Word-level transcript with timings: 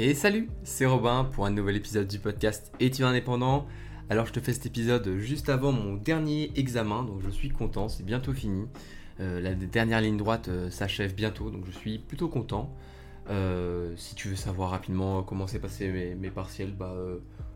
Et 0.00 0.14
salut, 0.14 0.48
c'est 0.62 0.86
Robin 0.86 1.24
pour 1.24 1.44
un 1.44 1.50
nouvel 1.50 1.74
épisode 1.74 2.06
du 2.06 2.20
podcast 2.20 2.72
Étudiant 2.78 3.08
indépendant? 3.08 3.66
Alors 4.08 4.26
je 4.26 4.32
te 4.32 4.38
fais 4.38 4.52
cet 4.52 4.64
épisode 4.64 5.16
juste 5.16 5.48
avant 5.48 5.72
mon 5.72 5.94
dernier 5.94 6.52
examen, 6.54 7.02
donc 7.02 7.20
je 7.20 7.28
suis 7.30 7.48
content, 7.48 7.88
c'est 7.88 8.04
bientôt 8.04 8.32
fini. 8.32 8.68
Euh, 9.18 9.40
la 9.40 9.54
dernière 9.54 10.00
ligne 10.00 10.16
droite 10.16 10.46
euh, 10.46 10.70
s'achève 10.70 11.16
bientôt, 11.16 11.50
donc 11.50 11.66
je 11.66 11.72
suis 11.72 11.98
plutôt 11.98 12.28
content. 12.28 12.72
Euh, 13.28 13.92
si 13.96 14.14
tu 14.14 14.28
veux 14.28 14.36
savoir 14.36 14.70
rapidement 14.70 15.24
comment 15.24 15.48
s'est 15.48 15.58
passé 15.58 15.88
mes, 16.16 16.30
partiels, 16.30 16.70
bah, 16.70 16.94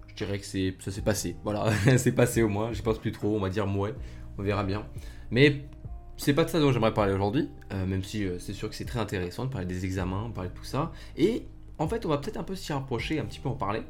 je 0.09 0.15
dirais 0.17 0.41
que 0.41 0.45
ça 0.45 0.91
s'est 0.91 1.01
passé. 1.01 1.37
Voilà, 1.45 1.71
c'est 1.97 2.11
passé 2.11 2.43
au 2.43 2.49
moins. 2.49 2.73
Je 2.73 2.83
pense 2.83 2.99
plus 2.99 3.13
trop, 3.13 3.37
on 3.37 3.41
va 3.41 3.51
dire 3.51 3.69
ouais, 3.79 3.95
on 4.37 4.43
verra 4.43 4.65
bien. 4.65 4.85
Mais 5.31 5.69
c'est 6.17 6.35
pas 6.35 6.43
de 6.43 6.51
ça 6.51 6.59
dont 6.59 6.73
j'aimerais 6.73 6.93
parler 6.93 7.13
aujourd'hui, 7.13 7.49
même 7.71 8.03
si 8.03 8.27
c'est 8.41 8.53
sûr 8.53 8.69
que 8.69 8.75
c'est 8.75 8.85
très 8.85 8.99
intéressant 8.99 9.45
de 9.45 9.51
parler 9.51 9.69
des 9.69 9.85
examens, 9.85 10.29
de 10.29 10.35
parler 10.35 10.51
de 10.51 10.55
tout 10.57 10.65
ça. 10.65 10.91
Et 11.17 11.47
en 11.79 11.89
fait, 11.89 12.07
on 12.07 12.09
va 12.09 12.19
peut-être 12.19 12.37
un 12.37 12.43
peu 12.43 12.55
s'y 12.55 12.73
rapprocher, 12.73 13.19
un 13.19 13.25
petit 13.25 13.41
peu 13.41 13.49
en 13.49 13.55
parler, 13.55 13.83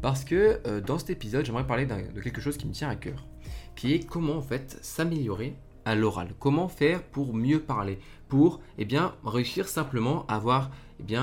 parce 0.00 0.24
que 0.24 0.80
dans 0.80 0.98
cet 0.98 1.10
épisode, 1.10 1.44
j'aimerais 1.44 1.66
parler 1.66 1.86
de 1.86 2.20
quelque 2.20 2.40
chose 2.40 2.56
qui 2.56 2.66
me 2.66 2.72
tient 2.72 2.88
à 2.88 2.96
cœur, 2.96 3.26
qui 3.76 3.94
est 3.94 4.06
comment 4.06 4.36
en 4.36 4.42
fait 4.42 4.78
s'améliorer 4.82 5.56
à 5.84 5.94
l'oral. 5.94 6.34
Comment 6.38 6.68
faire 6.68 7.02
pour 7.02 7.34
mieux 7.34 7.60
parler 7.60 7.98
Pour 8.28 8.60
eh 8.78 8.84
bien, 8.84 9.14
réussir 9.24 9.68
simplement 9.68 10.24
à 10.28 10.36
avoir 10.36 10.70
eh 11.10 11.16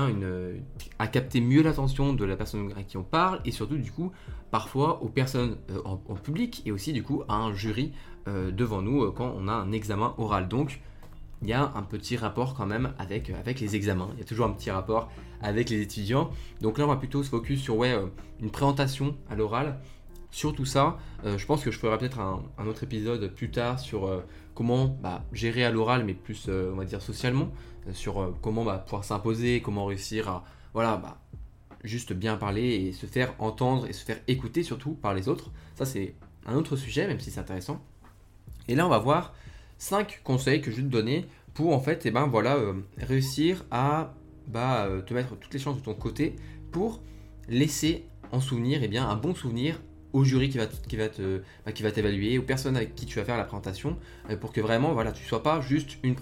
à 0.98 1.06
capter 1.06 1.40
mieux 1.40 1.62
l'attention 1.62 2.12
de 2.12 2.24
la 2.24 2.36
personne 2.36 2.72
à 2.76 2.82
qui 2.82 2.96
on 2.96 3.02
parle 3.02 3.40
et 3.44 3.50
surtout 3.50 3.76
du 3.76 3.90
coup 3.90 4.12
parfois 4.50 5.02
aux 5.02 5.08
personnes 5.08 5.56
euh, 5.70 5.80
en, 5.84 5.96
public 5.96 6.62
et 6.66 6.72
aussi 6.72 6.92
du 6.92 7.02
coup 7.02 7.22
à 7.28 7.34
un 7.34 7.52
jury 7.54 7.92
euh, 8.28 8.50
devant 8.50 8.82
nous 8.82 9.04
euh, 9.04 9.10
quand 9.10 9.32
on 9.36 9.48
a 9.48 9.52
un 9.52 9.72
examen 9.72 10.14
oral. 10.18 10.48
Donc 10.48 10.80
il 11.42 11.48
y 11.48 11.52
a 11.52 11.72
un 11.74 11.82
petit 11.82 12.16
rapport 12.16 12.54
quand 12.54 12.66
même 12.66 12.92
avec, 12.98 13.30
avec 13.30 13.60
les 13.60 13.76
examens. 13.76 14.10
Il 14.14 14.18
y 14.18 14.22
a 14.22 14.24
toujours 14.24 14.46
un 14.46 14.52
petit 14.52 14.70
rapport 14.70 15.10
avec 15.40 15.70
les 15.70 15.80
étudiants. 15.80 16.30
Donc 16.60 16.78
là 16.78 16.84
on 16.84 16.88
va 16.88 16.96
plutôt 16.96 17.22
se 17.22 17.30
focus 17.30 17.62
sur 17.62 17.76
ouais, 17.76 17.96
une 18.40 18.50
présentation 18.50 19.16
à 19.30 19.34
l'oral 19.34 19.80
sur 20.30 20.54
tout 20.54 20.66
ça. 20.66 20.98
je 21.24 21.44
pense 21.44 21.64
que 21.64 21.70
je 21.70 21.78
ferai 21.78 21.98
peut-être 21.98 22.20
un, 22.20 22.66
autre 22.66 22.84
épisode 22.84 23.34
plus 23.34 23.50
tard 23.50 23.80
sur 23.80 24.22
comment 24.60 24.88
bah, 25.02 25.24
gérer 25.32 25.64
à 25.64 25.70
l'oral, 25.70 26.04
mais 26.04 26.12
plus, 26.12 26.44
euh, 26.50 26.70
on 26.70 26.76
va 26.76 26.84
dire, 26.84 27.00
socialement, 27.00 27.48
euh, 27.88 27.94
sur 27.94 28.20
euh, 28.20 28.36
comment 28.42 28.62
bah, 28.62 28.76
pouvoir 28.76 29.04
s'imposer, 29.04 29.62
comment 29.62 29.86
réussir 29.86 30.28
à, 30.28 30.44
voilà, 30.74 30.98
bah, 30.98 31.18
juste 31.82 32.12
bien 32.12 32.36
parler 32.36 32.74
et 32.74 32.92
se 32.92 33.06
faire 33.06 33.32
entendre 33.38 33.86
et 33.86 33.94
se 33.94 34.04
faire 34.04 34.18
écouter 34.28 34.62
surtout 34.62 34.92
par 34.92 35.14
les 35.14 35.28
autres. 35.28 35.50
Ça, 35.76 35.86
c'est 35.86 36.14
un 36.44 36.56
autre 36.56 36.76
sujet, 36.76 37.06
même 37.06 37.20
si 37.20 37.30
c'est 37.30 37.40
intéressant. 37.40 37.82
Et 38.68 38.74
là, 38.74 38.84
on 38.86 38.90
va 38.90 38.98
voir 38.98 39.32
5 39.80 40.20
conseils 40.22 40.60
que 40.60 40.70
je 40.70 40.76
vais 40.76 40.82
te 40.82 40.88
donner 40.88 41.26
pour, 41.54 41.74
en 41.74 41.80
fait, 41.80 42.06
eh 42.06 42.10
ben, 42.10 42.26
voilà, 42.26 42.56
réussir 42.98 43.64
à 43.70 44.14
bah, 44.46 44.88
te 45.06 45.14
mettre 45.14 45.36
toutes 45.36 45.52
les 45.52 45.58
chances 45.58 45.78
de 45.78 45.82
ton 45.82 45.94
côté 45.94 46.36
pour 46.70 47.02
laisser 47.48 48.04
en 48.30 48.40
souvenir 48.40 48.82
et 48.82 48.84
eh 48.84 48.88
bien, 48.88 49.08
un 49.08 49.16
bon 49.16 49.34
souvenir 49.34 49.80
au 50.12 50.24
jury 50.24 50.52
bah, 50.54 50.66
qui 51.72 51.82
va 51.82 51.90
t'évaluer, 51.90 52.38
aux 52.38 52.42
personnes 52.42 52.76
avec 52.76 52.94
qui 52.94 53.06
tu 53.06 53.18
vas 53.18 53.24
faire 53.24 53.36
la 53.36 53.44
présentation, 53.44 53.96
euh, 54.28 54.36
pour 54.36 54.52
que 54.52 54.60
vraiment, 54.60 54.92
voilà, 54.92 55.12
tu 55.12 55.24
sois 55.24 55.42
pas 55.42 55.60
juste 55.60 55.96
une, 56.02 56.16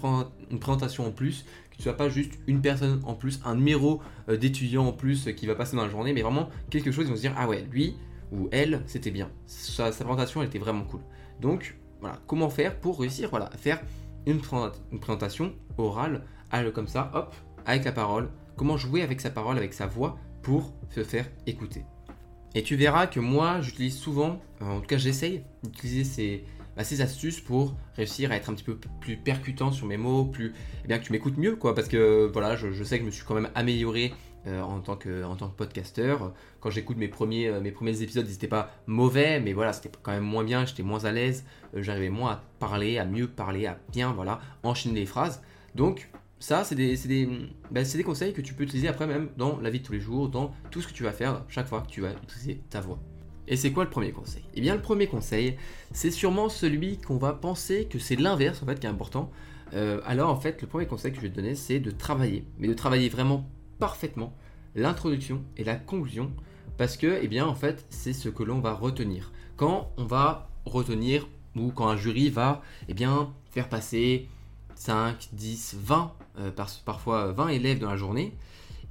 une 0.51 0.59
présentation 0.59 1.07
en 1.07 1.11
plus, 1.11 1.45
que 1.71 1.77
tu 1.77 1.83
sois 1.83 1.97
pas 1.97 2.09
juste 2.09 2.33
une 2.47 2.61
personne 2.61 3.01
en 3.03 3.13
plus, 3.13 3.39
un 3.45 3.55
numéro 3.55 4.01
euh, 4.29 4.37
d'étudiant 4.37 4.85
en 4.85 4.93
plus 4.93 5.29
qui 5.35 5.47
va 5.47 5.55
passer 5.55 5.75
dans 5.75 5.83
la 5.83 5.89
journée, 5.89 6.13
mais 6.13 6.21
vraiment 6.21 6.49
quelque 6.69 6.91
chose, 6.91 7.05
ils 7.05 7.09
vont 7.09 7.15
se 7.15 7.21
dire, 7.21 7.35
ah 7.37 7.47
ouais, 7.47 7.65
lui 7.71 7.95
ou 8.31 8.47
elle, 8.51 8.81
c'était 8.85 9.11
bien. 9.11 9.29
Sa, 9.47 9.89
présentation, 9.89 10.41
elle 10.41 10.49
était 10.49 10.59
vraiment 10.59 10.83
cool. 10.83 11.01
Donc, 11.41 11.75
voilà, 11.99 12.19
comment 12.27 12.49
faire 12.49 12.79
pour 12.79 12.99
réussir, 12.99 13.29
voilà, 13.29 13.47
à 13.53 13.57
faire 13.57 13.81
une, 14.25 14.39
présentation 14.99 15.53
orale, 15.77 16.23
comme 16.73 16.87
ça, 16.87 17.11
hop, 17.13 17.35
avec 17.65 17.85
la 17.85 17.91
parole, 17.91 18.29
comment 18.55 18.77
jouer 18.77 19.01
avec 19.01 19.21
sa 19.21 19.29
parole, 19.29 19.57
avec 19.57 19.73
sa 19.73 19.87
voix, 19.87 20.17
pour 20.41 20.73
se 20.89 21.03
faire 21.03 21.25
écouter. 21.45 21.83
Et 22.55 22.63
tu 22.63 22.75
verras 22.75 23.07
que 23.07 23.19
moi, 23.19 23.61
j'utilise 23.61 23.97
souvent, 23.97 24.41
euh, 24.61 24.65
en 24.65 24.79
tout 24.79 24.87
cas 24.87 24.97
j'essaye 24.97 25.43
d'utiliser 25.63 26.45
bah, 26.75 26.83
ces, 26.83 27.01
astuces 27.01 27.41
pour 27.41 27.75
réussir 27.95 28.31
à 28.31 28.35
être 28.35 28.49
un 28.49 28.53
petit 28.53 28.63
peu 28.63 28.77
plus 28.99 29.17
percutant 29.17 29.71
sur 29.71 29.85
mes 29.85 29.97
mots, 29.97 30.25
plus, 30.25 30.53
eh 30.83 30.87
bien 30.87 30.97
que 30.97 31.05
tu 31.05 31.11
m'écoutes 31.11 31.37
mieux, 31.37 31.55
quoi, 31.55 31.75
parce 31.75 31.87
que 31.87 32.29
voilà, 32.31 32.55
je, 32.55 32.83
sais 32.83 32.97
que 32.97 33.03
je 33.03 33.07
me 33.07 33.11
suis 33.11 33.23
quand 33.23 33.35
même 33.35 33.49
amélioré 33.53 34.13
euh, 34.47 34.61
en, 34.61 34.79
tant 34.79 34.95
que, 34.95 35.23
en 35.23 35.35
tant 35.35 35.49
que 35.49 35.55
podcasteur. 35.55 36.33
Quand 36.61 36.69
j'écoute 36.69 36.97
mes 36.97 37.07
premiers, 37.07 37.47
euh, 37.47 37.59
mes 37.59 37.71
premiers 37.71 38.01
épisodes, 38.01 38.25
ils 38.27 38.31
n'étaient 38.31 38.47
pas 38.47 38.71
mauvais, 38.87 39.39
mais 39.39 39.53
voilà, 39.53 39.73
c'était 39.73 39.91
quand 40.01 40.11
même 40.11 40.23
moins 40.23 40.43
bien, 40.43 40.65
j'étais 40.65 40.83
moins 40.83 41.03
à 41.05 41.11
l'aise, 41.11 41.43
j'arrivais 41.73 42.09
moins 42.09 42.31
à 42.31 42.43
parler, 42.59 42.97
à 42.97 43.05
mieux 43.05 43.27
parler, 43.27 43.65
à 43.65 43.77
bien, 43.91 44.13
voilà, 44.13 44.39
enchaîner 44.63 45.01
les 45.01 45.05
phrases. 45.05 45.41
Donc, 45.75 46.09
ça, 46.39 46.63
c'est 46.63 46.75
des, 46.75 46.95
ben, 47.69 47.85
des, 47.85 48.03
conseils 48.03 48.33
que 48.33 48.41
tu 48.41 48.53
peux 48.53 48.63
utiliser 48.63 48.87
après 48.87 49.07
même 49.07 49.29
dans 49.35 49.59
la 49.59 49.69
vie 49.69 49.81
de 49.81 49.85
tous 49.85 49.91
les 49.91 49.99
jours, 49.99 50.29
dans 50.29 50.53
tout 50.71 50.81
ce 50.81 50.87
que 50.87 50.93
tu 50.93 51.03
vas 51.03 51.11
faire 51.11 51.43
chaque 51.49 51.67
fois 51.67 51.81
que 51.81 51.89
tu 51.89 51.99
vas 52.01 52.11
utiliser 52.23 52.61
ta 52.69 52.79
voix. 52.79 52.97
Et 53.49 53.57
c'est 53.57 53.71
quoi 53.71 53.83
le 53.83 53.89
premier 53.89 54.11
conseil? 54.11 54.43
Eh 54.53 54.61
bien, 54.61 54.75
le 54.75 54.81
premier 54.81 55.07
conseil, 55.07 55.57
c'est 55.91 56.11
sûrement 56.11 56.49
celui 56.49 56.97
qu'on 56.97 57.17
va 57.17 57.33
penser 57.33 57.85
que 57.85 57.99
c'est 57.99 58.15
l'inverse 58.15 58.63
en 58.63 58.65
fait 58.67 58.79
qui 58.79 58.85
est 58.85 58.89
important. 58.89 59.31
Euh, 59.73 60.01
alors 60.05 60.29
en 60.29 60.39
fait, 60.39 60.61
le 60.61 60.67
premier 60.67 60.85
conseil 60.85 61.11
que 61.11 61.17
je 61.17 61.23
vais 61.23 61.29
te 61.29 61.35
donner, 61.35 61.55
c'est 61.55 61.79
de 61.79 61.91
travailler, 61.91 62.45
mais 62.57 62.67
de 62.67 62.73
travailler 62.73 63.09
vraiment 63.09 63.49
parfaitement 63.79 64.33
l'introduction 64.75 65.43
et 65.57 65.63
la 65.63 65.75
conclusion, 65.75 66.31
parce 66.77 66.95
que, 66.95 67.19
eh 67.21 67.27
bien, 67.27 67.45
en 67.45 67.55
fait, 67.55 67.85
c'est 67.89 68.13
ce 68.13 68.29
que 68.29 68.43
l'on 68.43 68.59
va 68.59 68.73
retenir. 68.73 69.31
Quand 69.57 69.91
on 69.97 70.05
va 70.05 70.49
retenir 70.65 71.27
ou 71.55 71.71
quand 71.71 71.87
un 71.87 71.97
jury 71.97 72.29
va, 72.29 72.61
eh 72.87 72.93
bien, 72.93 73.33
faire 73.51 73.67
passer 73.67 74.27
5, 74.75 75.29
10, 75.33 75.77
20, 75.79 76.13
parfois 76.85 77.31
20 77.33 77.49
élèves 77.49 77.79
dans 77.79 77.89
la 77.89 77.97
journée, 77.97 78.37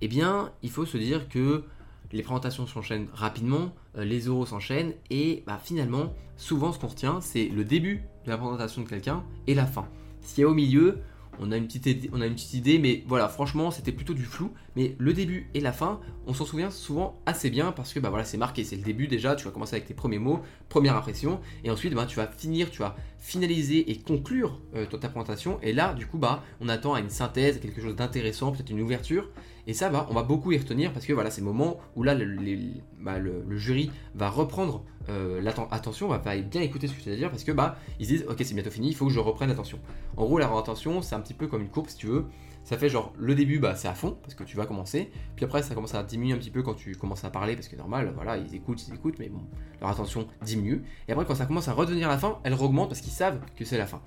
eh 0.00 0.08
bien, 0.08 0.52
il 0.62 0.70
faut 0.70 0.86
se 0.86 0.98
dire 0.98 1.28
que 1.28 1.64
les 2.12 2.22
présentations 2.22 2.66
s'enchaînent 2.66 3.08
rapidement, 3.12 3.72
euh, 3.96 4.04
les 4.04 4.28
oraux 4.28 4.46
s'enchaînent, 4.46 4.92
et 5.10 5.42
bah, 5.46 5.60
finalement, 5.62 6.14
souvent 6.36 6.72
ce 6.72 6.78
qu'on 6.78 6.88
retient, 6.88 7.20
c'est 7.20 7.48
le 7.48 7.64
début 7.64 8.02
de 8.24 8.30
la 8.30 8.38
présentation 8.38 8.82
de 8.82 8.88
quelqu'un 8.88 9.24
et 9.46 9.54
la 9.54 9.66
fin. 9.66 9.88
S'il 10.22 10.42
y 10.42 10.44
a 10.44 10.48
au 10.48 10.54
milieu, 10.54 10.98
on 11.40 11.52
a 11.52 11.56
une 11.56 11.66
petite 11.66 11.86
idée, 11.86 12.10
on 12.12 12.20
a 12.20 12.26
une 12.26 12.34
petite 12.34 12.54
idée 12.54 12.78
mais 12.78 13.04
voilà, 13.06 13.28
franchement, 13.28 13.70
c'était 13.70 13.92
plutôt 13.92 14.14
du 14.14 14.24
flou. 14.24 14.52
Mais 14.78 14.94
le 14.96 15.12
début 15.12 15.50
et 15.54 15.60
la 15.60 15.72
fin, 15.72 15.98
on 16.28 16.34
s'en 16.34 16.44
souvient 16.44 16.70
souvent 16.70 17.18
assez 17.26 17.50
bien 17.50 17.72
parce 17.72 17.92
que 17.92 17.98
bah 17.98 18.10
voilà, 18.10 18.24
c'est 18.24 18.36
marqué, 18.36 18.62
c'est 18.62 18.76
le 18.76 18.82
début 18.82 19.08
déjà. 19.08 19.34
Tu 19.34 19.44
vas 19.44 19.50
commencer 19.50 19.74
avec 19.74 19.88
tes 19.88 19.92
premiers 19.92 20.20
mots, 20.20 20.38
première 20.68 20.94
impression, 20.94 21.40
et 21.64 21.70
ensuite 21.72 21.94
bah, 21.94 22.06
tu 22.06 22.14
vas 22.14 22.28
finir, 22.28 22.70
tu 22.70 22.78
vas 22.78 22.94
finaliser 23.18 23.90
et 23.90 23.98
conclure 23.98 24.60
euh, 24.76 24.86
ta 24.86 25.08
présentation. 25.08 25.58
Et 25.62 25.72
là, 25.72 25.94
du 25.94 26.06
coup, 26.06 26.16
bah, 26.16 26.44
on 26.60 26.68
attend 26.68 26.94
à 26.94 27.00
une 27.00 27.10
synthèse, 27.10 27.58
quelque 27.58 27.82
chose 27.82 27.96
d'intéressant, 27.96 28.52
peut-être 28.52 28.70
une 28.70 28.80
ouverture. 28.80 29.28
Et 29.66 29.74
ça, 29.74 29.88
va, 29.88 30.06
on 30.10 30.14
va 30.14 30.22
beaucoup 30.22 30.52
y 30.52 30.58
retenir 30.58 30.92
parce 30.92 31.06
que 31.06 31.12
voilà, 31.12 31.32
c'est 31.32 31.40
le 31.40 31.48
moment 31.48 31.80
où 31.96 32.04
là, 32.04 32.14
le, 32.14 32.36
bah, 33.00 33.16
jury 33.56 33.90
va 34.14 34.30
reprendre 34.30 34.84
euh, 35.08 35.40
l'attention, 35.40 36.06
va 36.06 36.18
bien 36.18 36.62
écouter 36.62 36.86
ce 36.86 36.92
que 36.92 37.02
tu 37.02 37.10
vas 37.10 37.16
dire 37.16 37.30
parce 37.30 37.42
que 37.42 37.50
bah, 37.50 37.76
ils 37.98 38.06
disent, 38.06 38.24
ok, 38.28 38.36
c'est 38.44 38.54
bientôt 38.54 38.70
fini, 38.70 38.90
il 38.90 38.94
faut 38.94 39.06
que 39.08 39.12
je 39.12 39.18
reprenne 39.18 39.48
l'attention. 39.48 39.80
En 40.16 40.24
gros, 40.24 40.38
la 40.38 40.46
attention, 40.46 41.02
c'est 41.02 41.16
un 41.16 41.20
petit 41.20 41.34
peu 41.34 41.48
comme 41.48 41.62
une 41.62 41.68
courbe, 41.68 41.88
si 41.88 41.96
tu 41.96 42.06
veux. 42.06 42.26
Ça 42.68 42.76
fait 42.76 42.90
genre 42.90 43.14
le 43.16 43.34
début, 43.34 43.58
bah, 43.58 43.74
c'est 43.74 43.88
à 43.88 43.94
fond 43.94 44.18
parce 44.20 44.34
que 44.34 44.44
tu 44.44 44.54
vas 44.58 44.66
commencer. 44.66 45.10
Puis 45.36 45.46
après, 45.46 45.62
ça 45.62 45.74
commence 45.74 45.94
à 45.94 46.02
diminuer 46.02 46.34
un 46.34 46.36
petit 46.36 46.50
peu 46.50 46.62
quand 46.62 46.74
tu 46.74 46.94
commences 46.96 47.24
à 47.24 47.30
parler 47.30 47.54
parce 47.54 47.66
que 47.66 47.76
normal, 47.76 48.12
voilà, 48.14 48.36
ils 48.36 48.54
écoutent, 48.54 48.86
ils 48.86 48.92
écoutent, 48.92 49.18
mais 49.18 49.30
bon, 49.30 49.40
leur 49.80 49.88
attention 49.88 50.28
diminue. 50.42 50.84
Et 51.08 51.12
après, 51.12 51.24
quand 51.24 51.34
ça 51.34 51.46
commence 51.46 51.68
à 51.68 51.72
redevenir 51.72 52.10
la 52.10 52.18
fin, 52.18 52.38
elle 52.44 52.52
augmente 52.52 52.90
parce 52.90 53.00
qu'ils 53.00 53.14
savent 53.14 53.40
que 53.56 53.64
c'est 53.64 53.78
la 53.78 53.86
fin. 53.86 54.02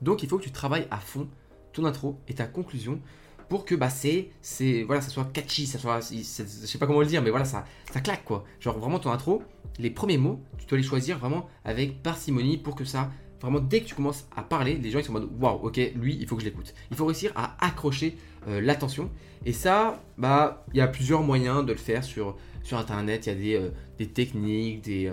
Donc, 0.00 0.22
il 0.22 0.28
faut 0.28 0.38
que 0.38 0.44
tu 0.44 0.52
travailles 0.52 0.86
à 0.92 0.98
fond 0.98 1.26
ton 1.72 1.86
intro 1.86 2.20
et 2.28 2.34
ta 2.34 2.46
conclusion 2.46 3.00
pour 3.48 3.64
que 3.64 3.74
bah 3.74 3.90
c'est 3.90 4.30
c'est 4.42 4.84
voilà 4.84 5.02
ça 5.02 5.10
soit 5.10 5.24
catchy 5.32 5.66
ça 5.66 5.78
soit 5.78 5.98
je 6.00 6.22
sais 6.22 6.78
pas 6.78 6.86
comment 6.86 7.00
le 7.00 7.06
dire 7.06 7.20
mais 7.20 7.30
voilà 7.30 7.44
ça 7.44 7.66
ça 7.92 8.00
claque 8.00 8.24
quoi 8.24 8.44
genre 8.58 8.78
vraiment 8.78 8.98
ton 8.98 9.10
intro 9.10 9.42
les 9.78 9.90
premiers 9.90 10.18
mots 10.18 10.40
tu 10.56 10.66
dois 10.66 10.78
les 10.78 10.84
choisir 10.84 11.18
vraiment 11.18 11.48
avec 11.64 12.02
parcimonie 12.02 12.56
pour 12.56 12.74
que 12.74 12.84
ça 12.84 13.10
vraiment 13.40 13.60
dès 13.60 13.80
que 13.80 13.86
tu 13.86 13.94
commences 13.94 14.26
à 14.36 14.42
parler 14.42 14.76
les 14.76 14.90
gens 14.90 14.98
ils 14.98 15.04
sont 15.04 15.10
en 15.16 15.20
mode 15.20 15.30
waouh 15.38 15.66
ok 15.66 15.80
lui 15.96 16.16
il 16.20 16.26
faut 16.26 16.36
que 16.36 16.42
je 16.42 16.46
l'écoute 16.46 16.74
il 16.90 16.96
faut 16.96 17.06
réussir 17.06 17.32
à 17.34 17.56
accrocher 17.64 18.16
euh, 18.48 18.60
l'attention 18.60 19.10
et 19.44 19.52
ça 19.52 20.02
bah 20.18 20.64
il 20.72 20.78
y 20.78 20.80
a 20.80 20.88
plusieurs 20.88 21.22
moyens 21.22 21.64
de 21.64 21.72
le 21.72 21.78
faire 21.78 22.04
sur 22.04 22.36
internet 22.72 23.26
il 23.26 23.28
y 23.28 23.32
a 23.32 23.34
des, 23.34 23.70
euh, 24.04 24.06
techniques 24.06 24.82
des 24.82 25.06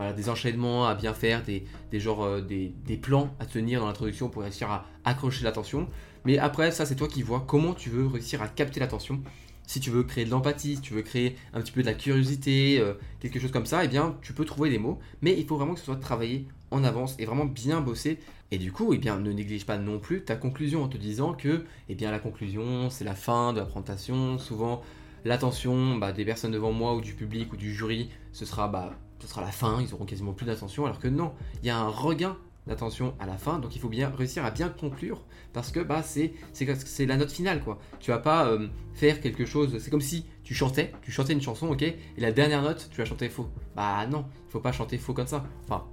euh, 0.00 0.12
des 0.12 0.28
enchaînements 0.28 0.86
à 0.88 0.96
bien 0.96 1.14
faire, 1.14 1.44
des, 1.44 1.64
des, 1.92 2.00
des, 2.48 2.74
des 2.84 2.96
plans 2.96 3.30
à 3.38 3.46
tenir 3.46 3.78
dans 3.78 3.86
l'introduction 3.86 4.28
pour 4.28 4.42
réussir 4.42 4.68
à 4.68 4.86
accrocher 5.04 5.44
l'attention. 5.44 5.88
Mais 6.24 6.36
après, 6.38 6.72
ça, 6.72 6.84
c'est 6.84 6.96
toi 6.96 7.06
qui 7.06 7.22
vois 7.22 7.44
comment 7.46 7.74
tu 7.74 7.90
veux 7.90 8.08
réussir 8.08 8.42
à 8.42 8.48
capter 8.48 8.80
l'attention. 8.80 9.22
Si 9.66 9.80
tu 9.80 9.90
veux 9.90 10.02
créer 10.02 10.24
de 10.24 10.30
l'empathie, 10.30 10.76
si 10.76 10.80
tu 10.80 10.94
veux 10.94 11.02
créer 11.02 11.36
un 11.52 11.60
petit 11.60 11.72
peu 11.72 11.80
de 11.80 11.86
la 11.86 11.94
curiosité, 11.94 12.78
euh, 12.78 12.94
quelque 13.20 13.40
chose 13.40 13.50
comme 13.50 13.66
ça, 13.66 13.84
eh 13.84 13.88
bien, 13.88 14.16
tu 14.22 14.32
peux 14.32 14.44
trouver 14.44 14.70
des 14.70 14.78
mots. 14.78 14.98
Mais 15.22 15.34
il 15.38 15.46
faut 15.46 15.56
vraiment 15.56 15.74
que 15.74 15.80
ce 15.80 15.86
soit 15.86 15.96
travaillé 15.96 16.46
en 16.70 16.84
avance 16.84 17.16
et 17.18 17.24
vraiment 17.24 17.46
bien 17.46 17.80
bossé. 17.80 18.18
Et 18.50 18.58
du 18.58 18.72
coup, 18.72 18.92
eh 18.92 18.98
bien, 18.98 19.18
ne 19.18 19.32
néglige 19.32 19.64
pas 19.64 19.78
non 19.78 19.98
plus 19.98 20.22
ta 20.22 20.36
conclusion 20.36 20.82
en 20.84 20.88
te 20.88 20.98
disant 20.98 21.32
que, 21.32 21.64
eh 21.88 21.94
bien, 21.94 22.10
la 22.10 22.18
conclusion, 22.18 22.90
c'est 22.90 23.04
la 23.04 23.14
fin 23.14 23.52
de 23.52 23.58
la 23.58 23.64
présentation. 23.64 24.38
Souvent, 24.38 24.82
l'attention 25.24 25.96
bah, 25.96 26.12
des 26.12 26.24
personnes 26.24 26.52
devant 26.52 26.72
moi 26.72 26.94
ou 26.94 27.00
du 27.00 27.14
public 27.14 27.52
ou 27.52 27.56
du 27.56 27.74
jury, 27.74 28.10
ce 28.32 28.44
sera, 28.44 28.68
bah, 28.68 28.94
ce 29.20 29.28
sera 29.28 29.40
la 29.40 29.50
fin. 29.50 29.80
Ils 29.80 29.94
auront 29.94 30.04
quasiment 30.04 30.34
plus 30.34 30.46
d'attention. 30.46 30.84
Alors 30.84 30.98
que 30.98 31.08
non, 31.08 31.32
il 31.62 31.66
y 31.66 31.70
a 31.70 31.78
un 31.78 31.88
regain 31.88 32.36
d'attention 32.66 33.14
à 33.18 33.26
la 33.26 33.36
fin, 33.36 33.58
donc 33.58 33.76
il 33.76 33.80
faut 33.80 33.88
bien 33.88 34.10
réussir 34.10 34.44
à 34.44 34.50
bien 34.50 34.68
conclure 34.68 35.22
parce 35.52 35.70
que 35.70 35.80
bah 35.80 36.02
c'est 36.02 36.32
c'est 36.52 37.06
la 37.06 37.16
note 37.16 37.30
finale 37.30 37.62
quoi. 37.62 37.78
Tu 38.00 38.10
vas 38.10 38.18
pas 38.18 38.46
euh, 38.46 38.68
faire 38.94 39.20
quelque 39.20 39.44
chose, 39.44 39.76
c'est 39.78 39.90
comme 39.90 40.00
si 40.00 40.26
tu 40.42 40.54
chantais, 40.54 40.92
tu 41.02 41.10
chantais 41.12 41.32
une 41.32 41.42
chanson, 41.42 41.68
ok, 41.68 41.82
et 41.82 41.96
la 42.18 42.32
dernière 42.32 42.62
note 42.62 42.88
tu 42.90 42.98
vas 42.98 43.04
chanter 43.04 43.28
faux. 43.28 43.48
Bah 43.76 44.06
non, 44.06 44.24
faut 44.48 44.60
pas 44.60 44.72
chanter 44.72 44.98
faux 44.98 45.12
comme 45.12 45.26
ça. 45.26 45.44
Enfin, 45.64 45.84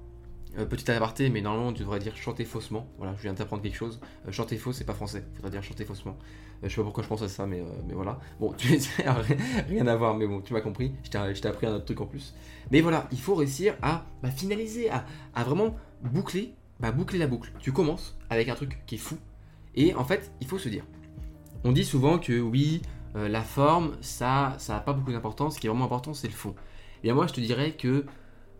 euh, 0.57 0.65
petit 0.65 0.89
aparté, 0.91 1.29
mais 1.29 1.41
normalement 1.41 1.73
tu 1.73 1.81
devrais 1.81 1.99
dire 1.99 2.15
chanter 2.15 2.45
faussement. 2.45 2.87
Voilà, 2.97 3.15
je 3.17 3.21
viens 3.23 3.33
d'apprendre 3.33 3.61
quelque 3.61 3.77
chose. 3.77 3.99
Euh, 4.27 4.31
chanter 4.31 4.57
faux, 4.57 4.71
c'est 4.71 4.85
pas 4.85 4.93
français. 4.93 5.25
Il 5.31 5.35
faudrait 5.35 5.51
dire 5.51 5.63
chanter 5.63 5.83
faussement. 5.83 6.17
je 6.63 6.69
sais 6.69 6.75
pas 6.75 6.83
pourquoi 6.83 7.03
je 7.03 7.09
pense 7.09 7.21
à 7.21 7.27
ça, 7.27 7.45
mais, 7.45 7.61
mais 7.87 7.93
voilà. 7.93 8.19
Bon, 8.39 8.53
tu 8.57 8.67
rien 9.69 9.87
à 9.87 9.95
voir, 9.95 10.15
mais 10.15 10.27
bon, 10.27 10.41
tu 10.41 10.53
m'as 10.53 10.61
compris. 10.61 10.93
Je 11.03 11.09
t'ai 11.09 11.47
appris 11.47 11.67
un 11.67 11.75
autre 11.75 11.85
truc 11.85 11.99
en 11.99 12.05
plus. 12.05 12.33
Mais 12.71 12.81
voilà, 12.81 13.07
il 13.11 13.19
faut 13.19 13.35
réussir 13.35 13.75
à 13.81 14.05
bah, 14.23 14.29
finaliser, 14.29 14.89
à, 14.89 15.05
à 15.35 15.43
vraiment 15.43 15.75
boucler 16.01 16.55
bah, 16.81 16.91
boucler 16.91 17.19
la 17.19 17.27
boucle. 17.27 17.51
Tu 17.59 17.71
commences 17.71 18.17
avec 18.29 18.49
un 18.49 18.55
truc 18.55 18.81
qui 18.87 18.95
est 18.95 18.97
fou. 18.97 19.17
Et 19.75 19.93
en 19.93 20.03
fait, 20.03 20.31
il 20.41 20.47
faut 20.47 20.57
se 20.57 20.67
dire. 20.67 20.83
On 21.63 21.71
dit 21.71 21.85
souvent 21.85 22.17
que 22.17 22.39
oui, 22.39 22.81
euh, 23.15 23.29
la 23.29 23.41
forme, 23.41 23.95
ça, 24.01 24.55
ça 24.57 24.73
n'a 24.73 24.79
pas 24.79 24.93
beaucoup 24.93 25.11
d'importance. 25.11 25.55
Ce 25.55 25.59
qui 25.59 25.67
est 25.67 25.69
vraiment 25.69 25.85
important, 25.85 26.13
c'est 26.13 26.27
le 26.27 26.33
fond. 26.33 26.55
Et 27.03 27.13
moi, 27.13 27.27
je 27.27 27.33
te 27.33 27.39
dirais 27.39 27.73
que 27.73 28.05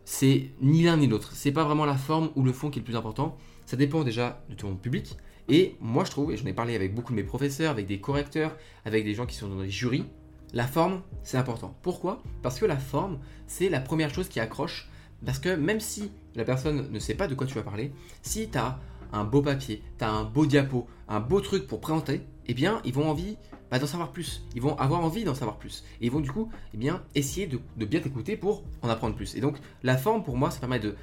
c'est 0.06 0.52
ni 0.62 0.84
l'un 0.84 0.98
ni 0.98 1.08
l'autre. 1.08 1.32
C'est 1.34 1.52
pas 1.52 1.64
vraiment 1.64 1.86
la 1.86 1.98
forme 1.98 2.30
ou 2.36 2.44
le 2.44 2.54
fond 2.54 2.70
qui 2.70 2.80
est 2.80 2.82
le 2.82 2.86
plus 2.86 2.96
important. 2.96 3.38
Ça 3.66 3.76
dépend 3.76 4.04
déjà 4.04 4.44
de 4.50 4.56
ton 4.56 4.76
public. 4.76 5.18
Et 5.50 5.76
moi, 5.80 6.06
je 6.06 6.12
trouve, 6.12 6.32
et 6.32 6.38
j'en 6.38 6.46
ai 6.46 6.54
parlé 6.54 6.76
avec 6.76 6.94
beaucoup 6.94 7.12
de 7.12 7.18
mes 7.18 7.24
professeurs, 7.24 7.72
avec 7.72 7.88
des 7.88 8.00
correcteurs, 8.00 8.56
avec 8.86 9.04
des 9.04 9.16
gens 9.16 9.26
qui 9.26 9.36
sont 9.36 9.48
dans 9.48 9.62
les 9.62 9.70
jurys, 9.70 10.06
la 10.54 10.68
forme, 10.68 11.02
c'est 11.24 11.38
important. 11.38 11.76
Pourquoi? 11.82 12.22
Parce 12.42 12.60
que 12.60 12.66
la 12.66 12.78
forme, 12.78 13.20
c'est 13.48 13.70
la 13.70 13.80
première 13.80 14.14
chose 14.14 14.30
qui 14.30 14.40
accroche 14.40 14.90
parce 15.26 15.40
que 15.40 15.50
même 15.56 15.80
si 15.80 16.12
la 16.36 16.44
personne 16.44 16.92
ne 16.92 17.00
sait 17.00 17.16
pas 17.16 17.28
de 17.28 17.36
quoi 17.36 17.48
tu 17.48 17.56
vas 17.56 17.64
parler, 17.64 17.92
si 18.22 18.50
tu 18.50 18.58
as 18.58 18.80
un 19.14 19.24
beau 19.24 19.42
papier, 19.42 19.84
tu 19.98 20.06
un 20.06 20.24
beau 20.24 20.46
diapo, 20.46 20.88
un 21.08 21.20
beau 21.20 21.42
truc 21.42 21.68
pour 21.68 21.82
présenter, 21.82 22.22
eh 22.48 22.54
bien, 22.54 22.82
ils 22.86 22.94
vont 22.94 23.10
envie 23.10 23.38
bah, 23.70 23.80
d'en 23.80 23.88
savoir 23.88 24.12
plus. 24.12 24.44
Ils 24.56 24.62
vont 24.62 24.78
avoir 24.78 25.02
envie 25.02 25.24
d'en 25.24 25.36
savoir 25.36 25.58
plus. 25.58 25.84
Et 26.02 26.08
ils 26.08 26.12
vont 26.12 26.20
du 26.20 26.32
coup 26.32 26.50
eh 26.74 26.78
bien, 26.78 27.04
essayer 27.16 27.48
de, 27.48 27.86
bien 27.86 28.00
t'écouter 28.00 28.36
pour 28.36 28.64
en 28.82 28.90
apprendre 28.90 29.16
plus. 29.16 29.36
Et 29.36 29.42
donc, 29.42 29.58
la 29.84 29.98
forme, 29.98 30.24
pour 30.24 30.38
moi, 30.38 30.52
ça 30.52 30.60
permet 30.60 30.80
de 30.80 30.96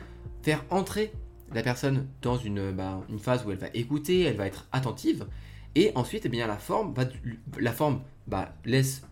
faire 0.43 0.64
entrer 0.71 1.12
la 1.53 1.62
personne 1.62 2.06
dans 2.23 2.37
une, 2.37 2.73
bah, 2.73 3.00
phase 3.19 3.47
où 3.47 3.50
elle 3.50 3.59
va 3.59 3.69
écouter, 3.73 4.23
elle 4.23 4.37
va 4.37 4.47
être 4.47 4.67
attentive. 4.73 5.26
Et 5.75 5.93
ensuite, 5.94 6.26
eh 6.26 6.29
bien, 6.29 6.47
la 6.47 6.59
forme, 6.59 6.93
va, 6.94 7.05
la 7.59 7.73
forme 7.73 8.03
bah, 8.26 8.55
laisse 8.64 9.03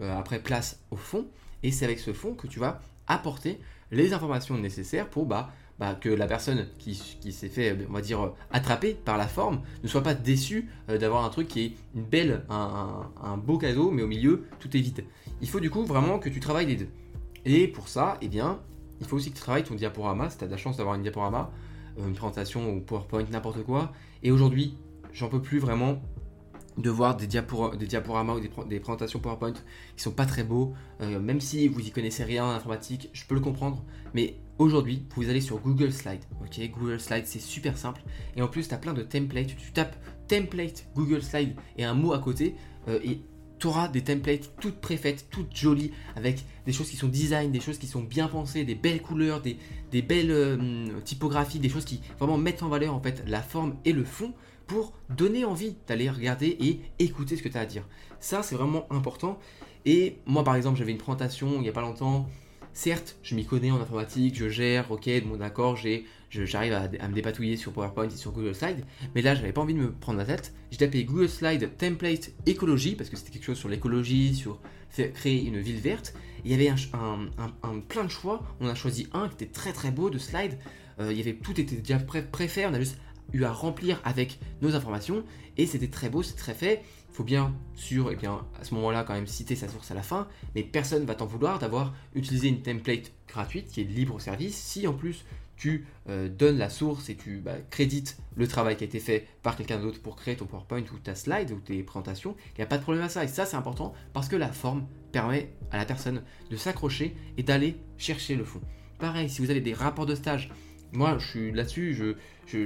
euh, 0.00 0.16
après 0.16 0.38
place 0.38 0.80
au 0.90 0.96
fond. 0.96 1.26
Et 1.62 1.70
c'est 1.70 1.84
avec 1.84 1.98
ce 1.98 2.12
fond 2.12 2.34
que 2.34 2.46
tu 2.46 2.58
vas 2.58 2.80
apporter 3.06 3.60
les 3.90 4.12
informations 4.12 4.56
nécessaires 4.56 5.08
pour 5.08 5.26
bah, 5.26 5.50
bah, 5.78 5.94
que 5.94 6.08
la 6.08 6.26
personne 6.26 6.66
qui, 6.78 6.94
s'est 6.94 7.48
fait, 7.48 7.76
on 7.88 7.92
va 7.92 8.00
dire, 8.00 8.32
attraper 8.50 8.94
par 8.94 9.18
la 9.18 9.26
forme 9.26 9.62
ne 9.82 9.88
soit 9.88 10.02
pas 10.02 10.14
déçue 10.14 10.68
euh, 10.88 10.98
d'avoir 10.98 11.24
un 11.24 11.28
truc 11.28 11.48
qui 11.48 11.60
est 11.64 11.72
une 11.94 12.04
belle, 12.04 12.44
un, 12.48 13.36
beau 13.36 13.58
cadeau, 13.58 13.90
mais 13.90 14.02
au 14.02 14.06
milieu, 14.06 14.44
tout 14.60 14.76
est 14.76 14.80
vide. 14.80 15.04
Il 15.40 15.48
faut 15.48 15.60
du 15.60 15.70
coup 15.70 15.84
vraiment 15.84 16.18
que 16.18 16.28
tu 16.28 16.40
travailles 16.40 16.66
les 16.66 16.76
deux. 16.76 16.88
Et 17.44 17.66
pour 17.66 17.88
ça, 17.88 18.18
eh 18.20 18.28
bien, 18.28 18.60
il 19.00 19.06
faut 19.06 19.16
aussi 19.16 19.30
que 19.30 19.36
tu 19.36 19.42
travailles 19.42 19.64
ton 19.64 19.74
diaporama, 19.74 20.30
si 20.30 20.38
tu 20.38 20.44
as 20.44 20.46
de 20.46 20.52
la 20.52 20.58
chance 20.58 20.76
d'avoir 20.76 20.94
une 20.94 21.02
diaporama, 21.02 21.50
euh, 21.98 22.06
une 22.06 22.14
présentation 22.14 22.72
ou 22.72 22.80
PowerPoint, 22.80 23.24
n'importe 23.30 23.64
quoi. 23.64 23.92
Et 24.22 24.30
aujourd'hui, 24.30 24.76
j'en 25.12 25.28
peux 25.28 25.42
plus 25.42 25.58
vraiment 25.58 26.00
de 26.78 26.90
voir 26.90 27.16
des, 27.16 27.26
diaporamas 27.26 28.34
ou 28.34 28.40
des, 28.64 28.80
présentations 28.80 29.18
PowerPoint 29.18 29.52
qui 29.52 30.02
sont 30.02 30.12
pas 30.12 30.26
très 30.26 30.44
beaux, 30.44 30.74
euh, 31.00 31.20
même 31.20 31.40
si 31.40 31.68
vous 31.68 31.80
y 31.80 31.90
connaissez 31.90 32.24
rien 32.24 32.44
en 32.44 32.50
informatique, 32.50 33.10
je 33.12 33.24
peux 33.26 33.34
le 33.34 33.40
comprendre, 33.40 33.84
mais 34.14 34.36
aujourd'hui, 34.58 35.06
vous 35.16 35.28
allez 35.28 35.40
sur 35.40 35.58
Google 35.58 35.92
Slide, 35.92 36.22
ok? 36.42 36.70
Google 36.70 37.00
Slide, 37.00 37.26
c'est 37.26 37.40
super 37.40 37.76
simple, 37.76 38.02
et 38.36 38.42
en 38.42 38.48
plus, 38.48 38.68
tu 38.68 38.74
as 38.74 38.78
plein 38.78 38.94
de 38.94 39.02
templates, 39.02 39.56
tu 39.56 39.72
tapes 39.72 39.96
template 40.28 40.86
Google 40.94 41.22
Slide 41.22 41.54
et 41.76 41.84
un 41.84 41.94
mot 41.94 42.12
à 42.12 42.18
côté, 42.18 42.54
euh, 42.88 42.98
et 43.04 43.20
tu 43.58 43.68
auras 43.68 43.86
des 43.86 44.02
templates 44.02 44.50
toutes 44.60 44.80
préfaites, 44.80 45.28
toutes 45.30 45.54
jolies, 45.54 45.92
avec 46.16 46.44
des 46.66 46.72
choses 46.72 46.90
qui 46.90 46.96
sont 46.96 47.06
design, 47.06 47.52
des 47.52 47.60
choses 47.60 47.78
qui 47.78 47.86
sont 47.86 48.02
bien 48.02 48.26
pensées, 48.26 48.64
des 48.64 48.74
belles 48.74 49.00
couleurs, 49.00 49.40
des, 49.40 49.56
belles 50.02 50.32
euh, 50.32 51.00
typographies, 51.04 51.60
des 51.60 51.68
choses 51.68 51.84
qui 51.84 52.00
vraiment 52.18 52.38
mettent 52.38 52.64
en 52.64 52.68
valeur 52.68 52.92
en 52.92 53.00
fait 53.00 53.22
la 53.26 53.40
forme 53.40 53.76
et 53.84 53.92
le 53.92 54.04
fond 54.04 54.32
pour 54.72 54.94
donner 55.10 55.44
envie 55.44 55.76
d'aller 55.86 56.08
regarder 56.08 56.56
et 56.58 56.80
écouter 56.98 57.36
ce 57.36 57.42
que 57.42 57.50
tu 57.50 57.58
as 57.58 57.60
à 57.60 57.66
dire. 57.66 57.86
Ça, 58.20 58.42
c'est 58.42 58.54
vraiment 58.54 58.86
important. 58.90 59.38
Et 59.84 60.16
moi, 60.24 60.44
par 60.44 60.56
exemple, 60.56 60.78
j'avais 60.78 60.92
une 60.92 60.98
présentation 60.98 61.56
il 61.56 61.60
n'y 61.60 61.68
a 61.68 61.72
pas 61.72 61.82
longtemps. 61.82 62.26
Certes, 62.72 63.18
je 63.22 63.34
m'y 63.34 63.44
connais 63.44 63.70
en 63.70 63.78
informatique, 63.82 64.34
je 64.34 64.48
gère, 64.48 64.90
ok, 64.90 65.10
bon 65.26 65.36
d'accord, 65.36 65.76
j'arrive 66.30 66.72
à, 66.72 67.08
me 67.08 67.14
dépatouiller 67.14 67.58
sur 67.58 67.70
PowerPoint 67.72 68.08
et 68.08 68.16
sur 68.16 68.32
Google 68.32 68.54
Slide, 68.54 68.82
mais 69.14 69.20
là, 69.20 69.34
j'avais 69.34 69.52
pas 69.52 69.60
envie 69.60 69.74
de 69.74 69.78
me 69.78 69.92
prendre 69.92 70.16
la 70.18 70.24
tête. 70.24 70.54
J'ai 70.70 70.78
tapé 70.78 71.04
Google 71.04 71.28
Slide 71.28 71.76
Template 71.76 72.30
Écologie, 72.46 72.96
parce 72.96 73.10
que 73.10 73.16
c'était 73.18 73.30
quelque 73.30 73.44
chose 73.44 73.58
sur 73.58 73.68
l'écologie, 73.68 74.34
sur 74.34 74.58
créer 75.12 75.44
une 75.44 75.58
ville 75.58 75.80
verte. 75.80 76.14
il 76.46 76.50
y 76.50 76.54
avait 76.54 76.68
un, 76.68 77.78
plein 77.88 78.04
de 78.04 78.10
choix. 78.10 78.42
On 78.58 78.68
a 78.68 78.74
choisi 78.74 79.06
un 79.12 79.28
qui 79.28 79.34
était 79.34 79.52
très 79.52 79.74
très 79.74 79.90
beau 79.90 80.08
de 80.08 80.16
slide. 80.16 80.56
Euh, 80.98 81.12
il 81.12 81.18
y 81.18 81.20
avait 81.20 81.34
tout 81.34 81.60
était 81.60 81.76
déjà 81.76 81.98
préfet. 81.98 82.64
On 82.66 82.72
a 82.72 82.80
juste 82.80 82.96
à 83.40 83.52
remplir 83.52 84.00
avec 84.04 84.38
nos 84.60 84.74
informations 84.74 85.24
et 85.56 85.66
c'était 85.66 85.88
très 85.88 86.08
beau, 86.08 86.22
c'est 86.22 86.36
très 86.36 86.54
fait. 86.54 86.82
Faut 87.12 87.24
bien 87.24 87.54
sûr, 87.74 88.10
et 88.10 88.16
bien 88.16 88.46
à 88.60 88.64
ce 88.64 88.74
moment-là 88.74 89.04
quand 89.04 89.12
même 89.12 89.26
citer 89.26 89.54
sa 89.54 89.68
source 89.68 89.90
à 89.90 89.94
la 89.94 90.02
fin, 90.02 90.28
mais 90.54 90.62
personne 90.62 91.04
va 91.04 91.14
t'en 91.14 91.26
vouloir 91.26 91.58
d'avoir 91.58 91.94
utilisé 92.14 92.48
une 92.48 92.62
template 92.62 93.12
gratuite 93.28 93.68
qui 93.68 93.82
est 93.82 93.84
libre 93.84 94.20
service. 94.20 94.56
Si 94.56 94.86
en 94.86 94.94
plus 94.94 95.24
tu 95.56 95.86
euh, 96.08 96.28
donnes 96.28 96.56
la 96.56 96.70
source 96.70 97.10
et 97.10 97.14
tu 97.14 97.36
bah, 97.36 97.56
crédites 97.70 98.16
le 98.34 98.48
travail 98.48 98.76
qui 98.76 98.84
a 98.84 98.86
été 98.86 98.98
fait 98.98 99.28
par 99.42 99.56
quelqu'un 99.56 99.78
d'autre 99.78 100.00
pour 100.00 100.16
créer 100.16 100.36
ton 100.36 100.46
PowerPoint 100.46 100.84
ou 100.92 100.98
ta 100.98 101.14
slide 101.14 101.50
ou 101.50 101.60
tes 101.60 101.82
présentations, 101.82 102.34
il 102.54 102.60
n'y 102.60 102.64
a 102.64 102.66
pas 102.66 102.78
de 102.78 102.82
problème 102.82 103.04
à 103.04 103.08
ça. 103.10 103.24
Et 103.24 103.28
ça 103.28 103.44
c'est 103.44 103.56
important 103.56 103.92
parce 104.14 104.28
que 104.28 104.36
la 104.36 104.50
forme 104.50 104.86
permet 105.12 105.52
à 105.70 105.76
la 105.76 105.84
personne 105.84 106.22
de 106.50 106.56
s'accrocher 106.56 107.14
et 107.36 107.42
d'aller 107.42 107.76
chercher 107.98 108.36
le 108.36 108.44
fond. 108.44 108.62
Pareil, 108.98 109.28
si 109.28 109.42
vous 109.42 109.50
avez 109.50 109.60
des 109.60 109.74
rapports 109.74 110.06
de 110.06 110.14
stage, 110.14 110.50
moi, 110.92 111.16
je 111.18 111.26
suis 111.26 111.52
là-dessus, 111.52 111.94
je, 111.94 112.16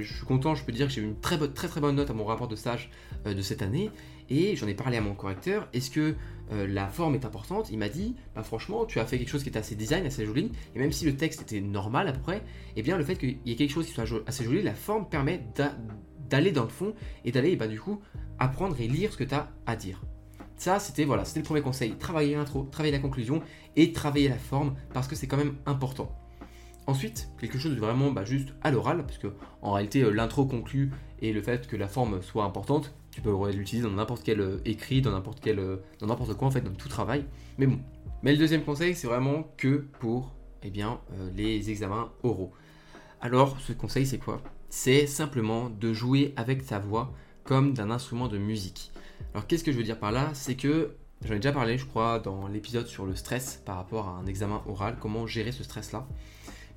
suis 0.01 0.25
content, 0.25 0.55
je 0.55 0.63
peux 0.63 0.71
dire 0.71 0.87
que 0.87 0.93
j'ai 0.93 1.01
eu 1.01 1.05
une 1.05 1.19
très, 1.19 1.37
très 1.49 1.67
très 1.67 1.81
bonne 1.81 1.95
note 1.95 2.09
à 2.09 2.13
mon 2.13 2.25
rapport 2.25 2.47
de 2.47 2.55
stage 2.55 2.89
euh, 3.25 3.33
de 3.33 3.41
cette 3.41 3.61
année. 3.61 3.91
Et 4.29 4.55
j'en 4.55 4.67
ai 4.67 4.73
parlé 4.73 4.97
à 4.97 5.01
mon 5.01 5.13
correcteur. 5.13 5.69
Est-ce 5.73 5.89
que 5.89 6.15
euh, 6.51 6.67
la 6.67 6.87
forme 6.87 7.15
est 7.15 7.25
importante? 7.25 7.69
Il 7.71 7.77
m'a 7.77 7.89
dit, 7.89 8.15
bah 8.35 8.43
franchement, 8.43 8.85
tu 8.85 8.99
as 8.99 9.05
fait 9.05 9.17
quelque 9.17 9.29
chose 9.29 9.43
qui 9.43 9.49
était 9.49 9.59
assez 9.59 9.75
design, 9.75 10.05
assez 10.05 10.25
joli. 10.25 10.51
Et 10.75 10.79
même 10.79 10.91
si 10.91 11.05
le 11.05 11.15
texte 11.15 11.41
était 11.41 11.61
normal 11.61 12.07
à 12.07 12.11
peu 12.11 12.19
près, 12.19 12.43
eh 12.75 12.81
bien 12.81 12.97
le 12.97 13.03
fait 13.03 13.15
qu'il 13.15 13.37
y 13.45 13.51
ait 13.51 13.55
quelque 13.55 13.71
chose 13.71 13.85
qui 13.85 13.93
soit 13.93 14.05
assez 14.25 14.43
joli, 14.43 14.61
la 14.61 14.73
forme 14.73 15.07
permet 15.07 15.45
d'aller 16.29 16.51
dans 16.51 16.63
le 16.63 16.69
fond 16.69 16.93
et 17.23 17.31
d'aller, 17.31 17.55
bah, 17.55 17.67
du 17.67 17.79
coup, 17.79 18.01
apprendre 18.39 18.79
et 18.81 18.87
lire 18.87 19.13
ce 19.13 19.17
que 19.17 19.23
tu 19.23 19.33
as 19.33 19.49
à 19.65 19.75
dire. 19.75 20.01
Ça, 20.57 20.79
c'était 20.79 21.05
voilà, 21.05 21.23
c'était 21.23 21.41
le 21.41 21.45
premier 21.45 21.61
conseil. 21.61 21.95
Travailler 21.97 22.35
l'intro, 22.35 22.67
travailler 22.71 22.91
la 22.91 22.99
conclusion 22.99 23.41
et 23.75 23.93
travailler 23.93 24.27
la 24.27 24.37
forme 24.37 24.75
parce 24.91 25.07
que 25.07 25.15
c'est 25.15 25.27
quand 25.27 25.37
même 25.37 25.55
important. 25.65 26.11
Ensuite, 26.87 27.29
quelque 27.37 27.59
chose 27.59 27.75
de 27.75 27.79
vraiment 27.79 28.11
bah, 28.11 28.23
juste 28.23 28.53
à 28.63 28.71
l'oral, 28.71 29.05
parce 29.05 29.17
que 29.17 29.27
en 29.61 29.73
réalité, 29.73 30.03
euh, 30.03 30.09
l'intro 30.09 30.45
conclut 30.45 30.91
et 31.21 31.33
le 31.33 31.41
fait 31.41 31.67
que 31.67 31.75
la 31.75 31.89
forme 31.89 32.21
soit 32.21 32.45
importante, 32.45 32.95
tu 33.11 33.19
peux 33.19 33.33
l'utiliser 33.51 33.85
dans 33.85 33.93
n'importe 33.93 34.23
quel 34.23 34.39
euh, 34.39 34.61
écrit, 34.63 35.01
dans 35.01 35.11
n'importe 35.11 35.39
quel, 35.41 35.59
euh, 35.59 35.77
dans 35.99 36.07
n'importe 36.07 36.33
quoi 36.35 36.47
en 36.47 36.51
fait, 36.51 36.61
dans 36.61 36.71
tout 36.71 36.87
travail. 36.87 37.25
Mais 37.57 37.67
bon. 37.67 37.79
Mais 38.23 38.31
le 38.31 38.37
deuxième 38.37 38.63
conseil, 38.63 38.95
c'est 38.95 39.07
vraiment 39.07 39.51
que 39.57 39.85
pour 39.99 40.33
eh 40.63 40.71
bien, 40.71 40.99
les 41.35 41.69
examens 41.69 42.11
oraux. 42.23 42.51
Alors, 43.21 43.59
ce 43.59 43.73
conseil, 43.73 44.07
c'est 44.07 44.17
quoi? 44.17 44.41
C'est 44.69 45.05
simplement 45.05 45.69
de 45.69 45.93
jouer 45.93 46.33
avec 46.35 46.65
ta 46.65 46.79
voix 46.79 47.13
comme 47.43 47.73
d'un 47.73 47.91
instrument 47.91 48.27
de 48.27 48.39
musique. 48.39 48.91
Alors, 49.33 49.45
qu'est-ce 49.45 49.63
que 49.63 49.71
je 49.71 49.77
veux 49.77 49.83
dire 49.83 49.99
par 49.99 50.11
là? 50.11 50.31
C'est 50.33 50.55
que 50.55 50.95
J'en 51.25 51.33
ai 51.33 51.37
déjà 51.37 51.51
parlé, 51.51 51.77
je 51.77 51.85
crois, 51.85 52.19
dans 52.19 52.47
l'épisode 52.47 52.85
sur 52.85 53.05
le 53.05 53.15
stress 53.15 53.61
par 53.65 53.77
rapport 53.77 54.07
à 54.07 54.11
un 54.11 54.27
examen 54.27 54.61
oral, 54.67 54.97
comment 54.99 55.25
gérer 55.25 55.51
ce 55.51 55.63
stress-là. 55.63 56.07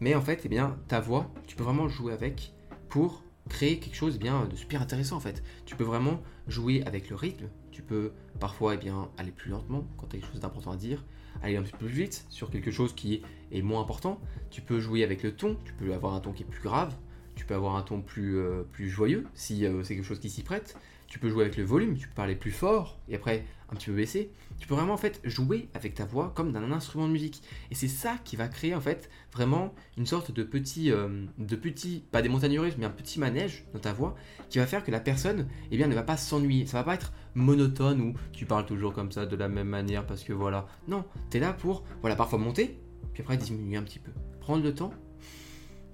Mais 0.00 0.14
en 0.14 0.22
fait, 0.22 0.42
eh 0.44 0.48
bien, 0.48 0.78
ta 0.88 1.00
voix, 1.00 1.30
tu 1.46 1.56
peux 1.56 1.64
vraiment 1.64 1.88
jouer 1.88 2.12
avec 2.12 2.52
pour 2.88 3.22
créer 3.48 3.78
quelque 3.78 3.94
chose 3.96 4.14
eh 4.16 4.18
bien, 4.18 4.46
de 4.46 4.56
super 4.56 4.80
intéressant 4.80 5.16
en 5.16 5.20
fait. 5.20 5.42
Tu 5.66 5.76
peux 5.76 5.84
vraiment 5.84 6.22
jouer 6.48 6.82
avec 6.86 7.10
le 7.10 7.16
rythme, 7.16 7.46
tu 7.70 7.82
peux 7.82 8.12
parfois 8.38 8.74
eh 8.74 8.90
aller 9.18 9.32
plus 9.32 9.50
lentement 9.50 9.84
quand 9.96 10.06
tu 10.06 10.16
as 10.16 10.20
quelque 10.20 10.32
chose 10.32 10.40
d'important 10.40 10.72
à 10.72 10.76
dire, 10.76 11.04
aller 11.42 11.56
un 11.56 11.62
peu 11.62 11.76
plus 11.76 11.88
vite 11.88 12.24
sur 12.30 12.50
quelque 12.50 12.70
chose 12.70 12.94
qui 12.94 13.22
est 13.52 13.62
moins 13.62 13.82
important, 13.82 14.20
tu 14.50 14.62
peux 14.62 14.80
jouer 14.80 15.04
avec 15.04 15.22
le 15.22 15.34
ton, 15.34 15.56
tu 15.64 15.72
peux 15.74 15.92
avoir 15.92 16.14
un 16.14 16.20
ton 16.20 16.32
qui 16.32 16.42
est 16.42 16.46
plus 16.46 16.62
grave, 16.62 16.94
tu 17.34 17.44
peux 17.44 17.54
avoir 17.54 17.76
un 17.76 17.82
ton 17.82 18.00
plus, 18.00 18.38
euh, 18.38 18.64
joyeux 18.78 19.26
si 19.34 19.66
euh, 19.66 19.82
c'est 19.82 19.94
quelque 19.94 20.04
chose 20.04 20.20
qui 20.20 20.30
s'y 20.30 20.42
prête, 20.42 20.76
tu 21.10 21.18
peux 21.18 21.28
jouer 21.28 21.42
avec 21.42 21.56
le 21.56 21.64
volume, 21.64 21.98
tu 21.98 22.06
peux 22.08 22.14
parler 22.14 22.36
plus 22.36 22.52
fort 22.52 22.98
et 23.08 23.16
après 23.16 23.44
un 23.68 23.74
petit 23.74 23.86
peu 23.86 23.96
baisser. 23.96 24.30
Tu 24.58 24.66
peux 24.66 24.74
vraiment 24.74 24.94
en 24.94 24.98
fait 24.98 25.20
jouer 25.24 25.68
avec 25.74 25.94
ta 25.94 26.04
voix 26.04 26.32
comme 26.34 26.52
d'un 26.52 26.70
instrument 26.72 27.06
de 27.06 27.12
musique. 27.12 27.42
Et 27.70 27.74
c'est 27.74 27.88
ça 27.88 28.16
qui 28.24 28.36
va 28.36 28.46
créer 28.48 28.74
en 28.74 28.80
fait 28.80 29.10
vraiment 29.32 29.74
une 29.96 30.06
sorte 30.06 30.30
de 30.30 30.42
petit, 30.42 30.90
euh, 30.92 31.26
de 31.38 31.56
petit, 31.56 32.04
pas 32.12 32.22
des 32.22 32.28
montagnes 32.28 32.58
russes, 32.60 32.76
mais 32.78 32.86
un 32.86 32.90
petit 32.90 33.18
manège 33.18 33.64
dans 33.72 33.80
ta 33.80 33.92
voix 33.92 34.14
qui 34.48 34.58
va 34.58 34.66
faire 34.66 34.84
que 34.84 34.90
la 34.90 35.00
personne, 35.00 35.48
eh 35.70 35.76
bien, 35.76 35.88
ne 35.88 35.94
va 35.94 36.02
pas 36.02 36.16
s'ennuyer. 36.16 36.66
Ça 36.66 36.78
va 36.78 36.84
pas 36.84 36.94
être 36.94 37.12
monotone 37.34 38.00
ou 38.00 38.14
tu 38.32 38.46
parles 38.46 38.66
toujours 38.66 38.92
comme 38.92 39.10
ça 39.10 39.26
de 39.26 39.36
la 39.36 39.48
même 39.48 39.68
manière 39.68 40.06
parce 40.06 40.22
que 40.22 40.32
voilà. 40.32 40.68
Non, 40.86 41.04
tu 41.30 41.38
es 41.38 41.40
là 41.40 41.52
pour, 41.52 41.84
voilà, 42.02 42.14
parfois 42.14 42.38
monter, 42.38 42.78
puis 43.12 43.22
après 43.22 43.36
diminuer 43.36 43.76
un 43.76 43.82
petit 43.82 43.98
peu. 43.98 44.12
Prendre 44.40 44.62
le 44.62 44.74
temps 44.74 44.92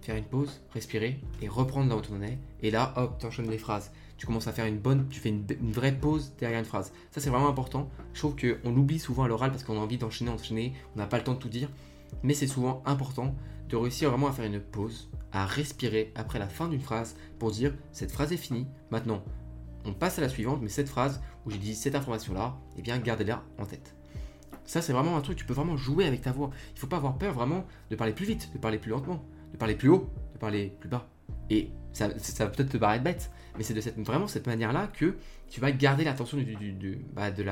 faire 0.07 0.17
une 0.17 0.25
pause, 0.25 0.61
respirer 0.73 1.21
et 1.43 1.49
reprendre 1.49 1.91
là 1.91 1.97
où 1.97 2.01
tu 2.01 2.13
en 2.13 2.23
es. 2.23 2.39
Et 2.63 2.71
là, 2.71 2.95
hop, 2.97 3.19
tu 3.19 3.27
enchaînes 3.27 3.51
les 3.51 3.59
phrases. 3.59 3.91
Tu 4.17 4.25
commences 4.25 4.47
à 4.47 4.53
faire 4.53 4.67
une 4.67 4.79
bonne, 4.79 5.09
tu 5.09 5.21
fais 5.21 5.29
une, 5.29 5.45
vraie 5.73 5.93
pause 5.93 6.33
derrière 6.39 6.61
une 6.61 6.65
phrase. 6.65 6.93
Ça, 7.11 7.21
c'est 7.21 7.29
vraiment 7.29 7.49
important. 7.49 7.91
Je 8.15 8.21
trouve 8.21 8.37
qu'on 8.37 8.71
l'oublie 8.71 8.99
souvent 8.99 9.25
à 9.25 9.29
l'oral 9.29 9.51
parce 9.51 9.65
qu'on 9.65 9.77
a 9.77 9.81
envie 9.81 9.99
d'enchaîner, 9.99 10.31
enchaîner, 10.31 10.73
on 10.95 10.99
n'a 10.99 11.07
pas 11.07 11.19
le 11.19 11.25
temps 11.25 11.35
de 11.35 11.39
tout 11.39 11.49
dire. 11.49 11.69
Mais 12.23 12.35
c'est 12.35 12.47
souvent 12.47 12.83
important 12.87 13.35
de 13.69 13.77
réussir 13.77 14.11
vraiment 14.11 14.29
à 14.29 14.33
faire 14.33 14.47
une 14.47 14.61
pause, 14.61 15.11
à 15.33 15.45
respirer 15.45 16.13
après 16.15 16.39
la 16.39 16.49
fin 16.49 16.69
d'une 16.69 16.81
phrase 16.81 17.17
pour 17.39 17.51
dire 17.51 17.75
cette 17.93 18.13
phrase 18.13 18.33
est 18.33 18.39
finie. 18.39 18.69
Maintenant, 18.91 19.23
on 19.85 19.93
passe 19.93 20.19
à 20.19 20.23
la 20.23 20.29
suivante, 20.29 20.61
mais 20.63 20.69
cette 20.69 20.89
phrase 20.89 21.21
où 21.45 21.51
j'ai 21.51 21.59
dit 21.59 21.75
cette 21.75 21.97
information-là, 21.97 22.57
eh 22.79 22.83
bien, 22.83 22.99
gardez-la 22.99 23.43
en 23.59 23.67
tête. 23.67 23.97
Ça, 24.65 24.83
c'est 24.83 24.93
vraiment 24.93 25.17
un 25.17 25.21
truc, 25.21 25.37
tu 25.37 25.45
peux 25.45 25.55
vraiment 25.55 25.77
jouer 25.77 26.07
avec 26.07 26.23
ta 26.23 26.33
voix. 26.33 26.51
Il 26.71 26.75
ne 26.75 26.81
faut 26.81 26.87
pas 26.87 26.97
avoir 26.97 27.19
peur 27.19 27.35
vraiment 27.35 27.65
de 27.91 27.97
parler 27.97 28.13
plus 28.13 28.27
vite, 28.27 28.53
de 28.53 28.59
parler 28.59 28.79
plus 28.79 28.91
lentement, 28.91 29.23
de 29.57 29.59
parler 29.59 29.75
plus 29.75 29.89
haut, 29.89 30.11
de 30.35 30.39
parler 30.39 30.73
plus 30.79 30.89
bas. 30.89 31.09
Et 31.49 31.71
ça, 31.93 32.09
va 32.09 32.47
peut-être 32.47 32.69
te 32.69 32.77
paraître 32.77 33.03
bête, 33.03 33.31
mais 33.57 33.65
c'est 33.65 33.73
de 33.73 33.81
cette, 33.81 33.99
vraiment 33.99 34.27
cette 34.27 34.47
manière-là 34.47 34.87
que 34.87 35.15
tu 35.49 35.61
vas 35.61 35.73
garder 35.73 36.05
l'attention 36.05 36.37
du, 36.37 36.99
bah, 37.15 37.31
de 37.31 37.43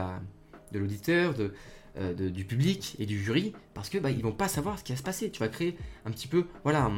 l'auditeur, 0.79 1.35
de, 1.35 1.55
euh, 1.97 2.29
du 2.29 2.45
public 2.45 2.95
et 2.99 3.07
du 3.07 3.19
jury, 3.23 3.55
parce 3.73 3.89
que 3.89 3.97
bah, 3.97 4.11
ils 4.11 4.23
vont 4.23 4.33
pas 4.33 4.49
savoir 4.49 4.79
ce 4.79 4.85
qui 4.85 4.93
va 4.93 4.99
se 4.99 5.03
passer. 5.03 5.31
Tu 5.31 5.41
vas 5.41 5.49
créer 5.49 5.79
un 6.05 6.11
petit 6.11 6.29
peu, 6.29 6.45
voilà, 6.63 6.91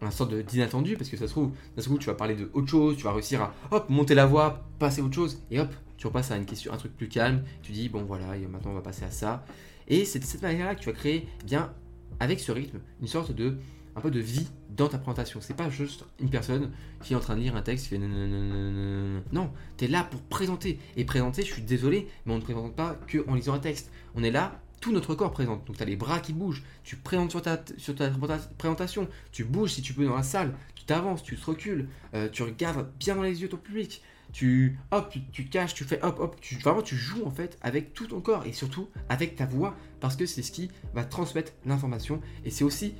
un, 0.00 0.10
sorte 0.12 0.32
d'inattendu, 0.32 0.96
parce 0.96 1.10
que 1.10 1.16
ça 1.16 1.26
se 1.26 1.32
trouve, 1.32 1.52
tu 1.98 2.06
vas 2.06 2.14
parler 2.14 2.36
de 2.36 2.48
autre 2.52 2.68
chose, 2.68 2.96
tu 2.96 3.02
vas 3.02 3.12
réussir 3.12 3.42
à, 3.42 3.52
hop, 3.72 3.90
monter 3.90 4.14
la 4.14 4.26
voix, 4.26 4.64
passer 4.78 5.00
à 5.00 5.04
autre 5.04 5.14
chose, 5.14 5.42
et 5.50 5.58
hop, 5.58 5.72
tu 5.96 6.06
repasses 6.06 6.30
à 6.30 6.36
une 6.36 6.44
question, 6.44 6.72
un 6.72 6.76
truc 6.76 6.96
plus 6.96 7.08
calme, 7.08 7.42
tu 7.62 7.72
dis, 7.72 7.88
bon 7.88 8.04
voilà, 8.04 8.26
maintenant 8.48 8.70
on 8.70 8.74
va 8.74 8.82
passer 8.82 9.04
à 9.04 9.10
ça. 9.10 9.44
Et 9.88 10.04
c'est 10.04 10.20
de 10.20 10.24
cette 10.24 10.42
manière-là 10.42 10.76
que 10.76 10.80
tu 10.80 10.86
vas 10.86 10.94
créer, 10.94 11.26
eh 11.40 11.44
bien, 11.44 11.72
avec 12.20 12.38
ce 12.38 12.52
rythme, 12.52 12.78
une 13.00 13.08
sorte 13.08 13.32
de 13.32 13.58
un 13.96 14.00
peu 14.00 14.10
de 14.10 14.20
vie 14.20 14.46
dans 14.70 14.88
ta 14.88 14.98
présentation. 14.98 15.40
C'est 15.40 15.56
pas 15.56 15.70
juste 15.70 16.04
une 16.20 16.28
personne 16.28 16.70
qui 17.02 17.14
est 17.14 17.16
en 17.16 17.20
train 17.20 17.34
de 17.34 17.40
lire 17.40 17.56
un 17.56 17.62
texte 17.62 17.88
qui 17.88 17.90
fait 17.90 17.98
non, 17.98 19.50
tu 19.78 19.86
es 19.86 19.88
là 19.88 20.04
pour 20.04 20.20
présenter. 20.22 20.78
Et 20.96 21.04
présenter, 21.04 21.42
je 21.42 21.52
suis 21.52 21.62
désolé, 21.62 22.06
mais 22.26 22.34
on 22.34 22.36
ne 22.36 22.42
présente 22.42 22.76
pas 22.76 22.94
que 23.06 23.24
en 23.28 23.34
lisant 23.34 23.54
un 23.54 23.58
texte. 23.58 23.90
On 24.14 24.22
est 24.22 24.30
là, 24.30 24.60
tout 24.80 24.92
notre 24.92 25.14
corps 25.14 25.32
présente. 25.32 25.66
Donc 25.66 25.76
tu 25.76 25.82
as 25.82 25.86
les 25.86 25.96
bras 25.96 26.20
qui 26.20 26.32
bougent, 26.32 26.62
tu 26.84 26.96
présentes 26.96 27.30
sur 27.30 27.42
ta, 27.42 27.62
sur 27.78 27.94
ta 27.94 28.10
présentation, 28.58 29.08
tu 29.32 29.44
bouges 29.44 29.72
si 29.72 29.82
tu 29.82 29.94
peux 29.94 30.04
dans 30.04 30.16
la 30.16 30.22
salle, 30.22 30.54
tu 30.74 30.84
t'avances, 30.84 31.22
tu 31.22 31.36
te 31.36 31.44
recules, 31.46 31.88
euh, 32.14 32.28
tu 32.30 32.42
regardes 32.42 32.88
bien 32.98 33.16
dans 33.16 33.22
les 33.22 33.40
yeux 33.40 33.48
ton 33.48 33.56
public, 33.56 34.02
tu 34.32 34.78
hop, 34.90 35.14
tu, 35.32 35.46
caches, 35.46 35.74
tu 35.74 35.84
fais 35.84 36.02
hop 36.04 36.18
hop, 36.20 36.36
tu, 36.40 36.56
vraiment 36.56 36.82
tu 36.82 36.96
joues 36.96 37.24
en 37.24 37.30
fait 37.30 37.58
avec 37.62 37.94
tout 37.94 38.06
ton 38.06 38.20
corps 38.20 38.44
et 38.44 38.52
surtout 38.52 38.88
avec 39.08 39.36
ta 39.36 39.46
voix 39.46 39.74
parce 40.00 40.16
que 40.16 40.26
c'est 40.26 40.42
ce 40.42 40.52
qui 40.52 40.70
va 40.94 41.04
transmettre 41.04 41.52
l'information 41.64 42.20
et 42.44 42.50
c'est 42.50 42.64
aussi 42.64 42.94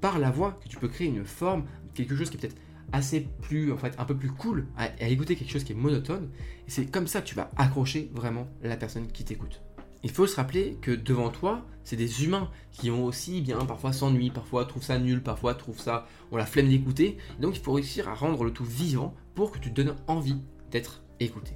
par 0.00 0.18
la 0.18 0.30
voix 0.30 0.58
que 0.62 0.68
tu 0.68 0.76
peux 0.76 0.88
créer 0.88 1.08
une 1.08 1.24
forme, 1.24 1.64
quelque 1.94 2.16
chose 2.16 2.30
qui 2.30 2.36
est 2.36 2.40
peut-être 2.40 2.56
assez 2.92 3.28
plus, 3.42 3.72
en 3.72 3.76
fait, 3.76 3.94
un 3.98 4.04
peu 4.04 4.16
plus 4.16 4.30
cool 4.30 4.66
à, 4.76 5.08
écouter, 5.08 5.36
quelque 5.36 5.50
chose 5.50 5.64
qui 5.64 5.72
est 5.72 5.76
monotone. 5.76 6.30
Et 6.66 6.70
c'est 6.70 6.86
comme 6.86 7.06
ça 7.06 7.20
que 7.20 7.26
tu 7.26 7.34
vas 7.34 7.50
accrocher 7.56 8.10
vraiment 8.14 8.48
la 8.62 8.76
personne 8.76 9.06
qui 9.08 9.24
t'écoute. 9.24 9.62
Il 10.02 10.10
faut 10.10 10.26
se 10.26 10.36
rappeler 10.36 10.78
que 10.80 10.90
devant 10.90 11.28
toi, 11.28 11.66
c'est 11.84 11.96
des 11.96 12.24
humains 12.24 12.50
qui 12.72 12.90
ont 12.90 13.04
aussi 13.04 13.42
bien 13.42 13.58
parfois 13.66 13.92
s'ennuient, 13.92 14.30
parfois 14.30 14.64
trouvent 14.64 14.82
ça 14.82 14.98
nul, 14.98 15.22
parfois 15.22 15.54
trouvent 15.54 15.80
ça, 15.80 16.06
on 16.30 16.38
la 16.38 16.46
flemme 16.46 16.68
d'écouter. 16.68 17.18
Donc 17.38 17.56
il 17.56 17.62
faut 17.62 17.72
réussir 17.72 18.08
à 18.08 18.14
rendre 18.14 18.44
le 18.44 18.52
tout 18.52 18.64
vivant 18.64 19.14
pour 19.34 19.50
que 19.50 19.58
tu 19.58 19.70
te 19.70 19.74
donnes 19.74 19.96
envie 20.06 20.38
d'être 20.70 21.02
écouté. 21.20 21.52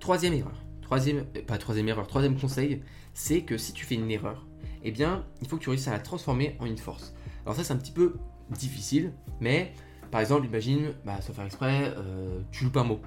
Troisième 0.00 0.34
erreur, 0.34 0.64
troisième, 0.82 1.26
euh, 1.36 1.42
pas 1.46 1.58
troisième 1.58 1.88
erreur, 1.88 2.08
troisième 2.08 2.38
conseil, 2.38 2.82
c'est 3.14 3.42
que 3.42 3.56
si 3.56 3.72
tu 3.72 3.84
fais 3.84 3.94
une 3.94 4.10
erreur, 4.10 4.46
eh 4.82 4.90
bien, 4.90 5.24
il 5.40 5.46
faut 5.46 5.56
que 5.56 5.62
tu 5.62 5.68
réussisses 5.68 5.88
à 5.88 5.92
la 5.92 6.00
transformer 6.00 6.56
en 6.58 6.66
une 6.66 6.78
force. 6.78 7.14
Alors 7.44 7.56
ça 7.56 7.64
c'est 7.64 7.72
un 7.72 7.78
petit 7.78 7.92
peu 7.92 8.14
difficile, 8.50 9.12
mais 9.40 9.72
par 10.10 10.20
exemple, 10.20 10.46
imagine, 10.46 10.92
bah, 11.04 11.20
sans 11.20 11.32
faire 11.32 11.44
exprès, 11.44 11.94
euh, 11.96 12.40
tu 12.50 12.64
loupes 12.64 12.76
un 12.76 12.84
mot. 12.84 13.00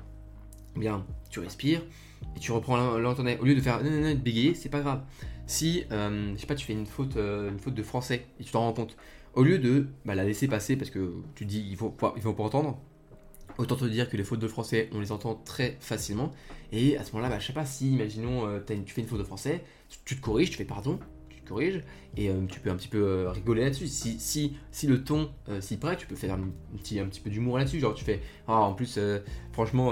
Bien, 0.76 1.06
tu 1.30 1.40
respires 1.40 1.82
et 2.36 2.40
tu 2.40 2.52
reprends 2.52 2.98
l'entendait. 2.98 3.38
Au 3.40 3.46
lieu 3.46 3.56
de 3.56 3.62
faire 3.62 3.84
de 3.84 4.14
bégayer, 4.14 4.56
c'est 4.56 4.70
pas 4.70 4.80
grave. 4.80 5.02
Si, 5.46 5.84
euh, 5.92 6.34
je 6.36 6.40
sais 6.40 6.48
pas, 6.48 6.56
tu 6.56 6.66
fais 6.66 6.74
une 6.74 6.86
faute, 6.86 7.18
euh, 7.18 7.52
une 7.52 7.60
faute 7.60 7.76
de 7.76 7.84
français 7.84 8.26
et 8.40 8.44
tu 8.44 8.52
t'en 8.52 8.62
rends 8.62 8.74
compte, 8.74 8.96
au 9.34 9.44
lieu 9.44 9.60
de 9.60 9.88
bah, 10.06 10.16
la 10.16 10.24
laisser 10.24 10.48
passer 10.48 10.78
parce 10.78 10.90
que 10.90 11.14
tu 11.36 11.46
dis 11.46 11.66
il 11.70 11.76
faut, 11.76 11.96
il 12.16 12.22
faut 12.22 12.34
pas 12.34 12.44
entendre, 12.44 12.80
autant 13.58 13.76
te 13.76 13.86
dire 13.86 14.10
que 14.10 14.16
les 14.16 14.24
fautes 14.24 14.40
de 14.40 14.48
français, 14.48 14.90
on 14.94 15.00
les 15.00 15.12
entend 15.12 15.36
très 15.36 15.78
facilement. 15.82 16.32
Et 16.72 16.98
à 16.98 17.04
ce 17.04 17.12
moment-là, 17.12 17.30
bah, 17.30 17.40
je 17.40 17.48
sais 17.48 17.54
pas 17.54 17.66
si, 17.66 17.92
imaginons, 17.92 18.48
tu 18.66 18.94
fais 18.94 19.02
une 19.02 19.08
faute 19.08 19.20
de 19.20 19.26
français, 19.26 19.64
tu 20.06 20.16
te 20.16 20.22
corriges, 20.22 20.52
tu 20.52 20.58
fais 20.58 20.66
pardon, 20.66 20.98
corrige 21.44 21.82
et 22.16 22.30
euh, 22.30 22.46
tu 22.48 22.60
peux 22.60 22.70
un 22.70 22.76
petit 22.76 22.88
peu 22.88 23.04
euh, 23.04 23.32
rigoler 23.32 23.64
là-dessus. 23.64 23.88
Si, 23.88 24.20
si, 24.20 24.56
si 24.72 24.88
le 24.88 25.04
ton 25.04 25.32
euh, 25.50 25.62
s'y 25.62 25.78
prête, 25.78 26.00
tu 26.00 26.08
peux 26.08 26.16
faire 26.16 26.36
un, 26.36 26.42
petit, 26.78 27.00
un 27.00 27.06
petit 27.06 27.22
peu 27.22 27.30
d'humour 27.30 27.58
là-dessus. 27.58 27.80
Genre, 27.80 27.94
tu 27.94 28.04
fais 28.04 28.22
ah, 28.48 28.60
en 28.60 28.74
plus, 28.74 29.00
franchement, 29.52 29.92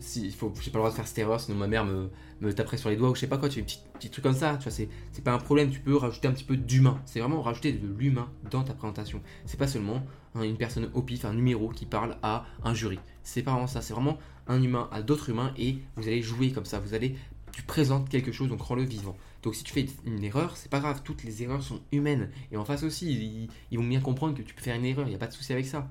si, 0.00 0.30
faut, 0.30 0.52
j'ai 0.60 0.70
pas 0.70 0.78
le 0.78 0.82
droit 0.82 0.90
de 0.90 0.96
faire 0.96 1.06
cette 1.06 1.18
erreur, 1.18 1.40
sinon 1.40 1.58
ma 1.58 1.66
mère 1.66 1.84
me, 1.84 2.08
me 2.40 2.52
taperait 2.52 2.76
sur 2.76 2.90
les 2.90 2.96
doigts 2.96 3.10
ou 3.10 3.14
je 3.14 3.20
sais 3.20 3.26
pas 3.26 3.38
quoi. 3.38 3.48
Tu 3.48 3.56
fais 3.56 3.60
un 3.60 3.64
petit, 3.64 3.80
petit 3.94 4.10
truc 4.10 4.22
comme 4.22 4.34
ça, 4.34 4.56
tu 4.56 4.64
vois, 4.64 4.72
c'est, 4.72 4.88
c'est 5.12 5.22
pas 5.24 5.32
un 5.32 5.38
problème. 5.38 5.70
Tu 5.70 5.80
peux 5.80 5.96
rajouter 5.96 6.28
un 6.28 6.32
petit 6.32 6.44
peu 6.44 6.56
d'humain. 6.56 7.00
C'est 7.04 7.20
vraiment 7.20 7.42
rajouter 7.42 7.72
de 7.72 7.86
l'humain 7.86 8.28
dans 8.50 8.62
ta 8.62 8.74
présentation. 8.74 9.20
C'est 9.46 9.58
pas 9.58 9.68
seulement 9.68 10.02
hein, 10.34 10.42
une 10.42 10.56
personne 10.56 10.90
au 10.94 11.02
pif, 11.02 11.24
un 11.24 11.34
numéro 11.34 11.68
qui 11.68 11.86
parle 11.86 12.16
à 12.22 12.46
un 12.64 12.74
jury. 12.74 12.98
C'est 13.22 13.42
pas 13.42 13.52
vraiment 13.52 13.66
ça, 13.66 13.80
c'est 13.80 13.94
vraiment 13.94 14.18
un 14.46 14.62
humain 14.62 14.88
à 14.92 15.02
d'autres 15.02 15.30
humains 15.30 15.52
et 15.56 15.78
vous 15.96 16.06
allez 16.06 16.22
jouer 16.22 16.52
comme 16.52 16.66
ça. 16.66 16.78
Vous 16.78 16.94
allez, 16.94 17.16
tu 17.52 17.62
présentes 17.62 18.08
quelque 18.08 18.32
chose, 18.32 18.48
donc 18.48 18.60
rends-le 18.60 18.84
vivant. 18.84 19.16
Donc 19.44 19.54
si 19.54 19.62
tu 19.62 19.74
fais 19.74 19.86
une 20.06 20.24
erreur, 20.24 20.56
c'est 20.56 20.70
pas 20.70 20.80
grave, 20.80 21.02
toutes 21.04 21.22
les 21.22 21.42
erreurs 21.42 21.62
sont 21.62 21.80
humaines. 21.92 22.30
Et 22.50 22.56
en 22.56 22.64
face 22.64 22.82
aussi, 22.82 23.48
ils, 23.70 23.78
vont 23.78 23.84
bien 23.84 24.00
comprendre 24.00 24.34
que 24.34 24.40
tu 24.40 24.54
peux 24.54 24.62
faire 24.62 24.74
une 24.74 24.86
erreur, 24.86 25.06
il 25.06 25.10
n'y 25.10 25.14
a 25.14 25.18
pas 25.18 25.26
de 25.26 25.34
souci 25.34 25.52
avec 25.52 25.66
ça. 25.66 25.90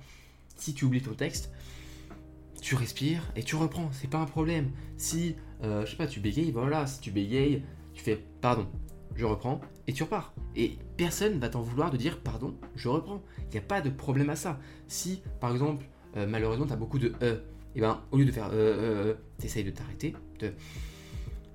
Si 0.56 0.74
tu 0.74 0.86
oublies 0.86 1.04
ton 1.04 1.14
texte, 1.14 1.52
tu 2.62 2.74
respires 2.74 3.32
et 3.36 3.44
tu 3.44 3.56
reprends, 3.56 3.92
c'est 3.92 4.10
pas 4.10 4.18
un 4.18 4.26
problème. 4.26 4.72
Si, 4.98 5.36
euh, 5.64 5.86
je 5.86 5.92
sais 5.92 5.98
pas, 5.98 6.08
tu 6.08 6.20
bégayes, 6.20 6.52
voilà, 6.52 6.88
si 6.88 7.00
tu 7.00 7.12
bégayes, 7.12 7.62
tu 7.94 8.04
fais 8.04 8.26
pardon, 8.42 8.68
je 9.16 9.24
reprends 9.24 9.62
et 9.86 9.94
tu 9.94 10.02
repars. 10.02 10.34
Et 10.56 10.80
personne 10.98 11.38
va 11.38 11.50
t'en 11.50 11.62
vouloir 11.62 11.92
de 11.92 11.98
dire 11.98 12.22
pardon, 12.22 12.56
je 12.76 12.90
reprends. 12.90 13.22
Il 13.50 13.52
n'y 13.52 13.60
a 13.60 13.62
pas 13.62 13.82
de 13.82 13.92
problème 13.92 14.32
à 14.32 14.36
ça. 14.36 14.60
Si, 14.88 15.22
par 15.40 15.52
exemple, 15.52 15.86
euh, 16.18 16.26
malheureusement, 16.26 16.66
tu 16.66 16.74
as 16.74 16.78
beaucoup 16.78 16.98
de 16.98 17.14
e, 17.22 17.44
et 17.76 17.82
ben 17.82 18.02
au 18.10 18.18
lieu 18.18 18.26
de 18.26 18.32
faire 18.32 18.50
euh, 18.52 19.14
tu 19.40 19.46
essayes 19.46 19.64
de 19.64 19.72
t'arrêter, 19.72 20.16
de 20.40 20.54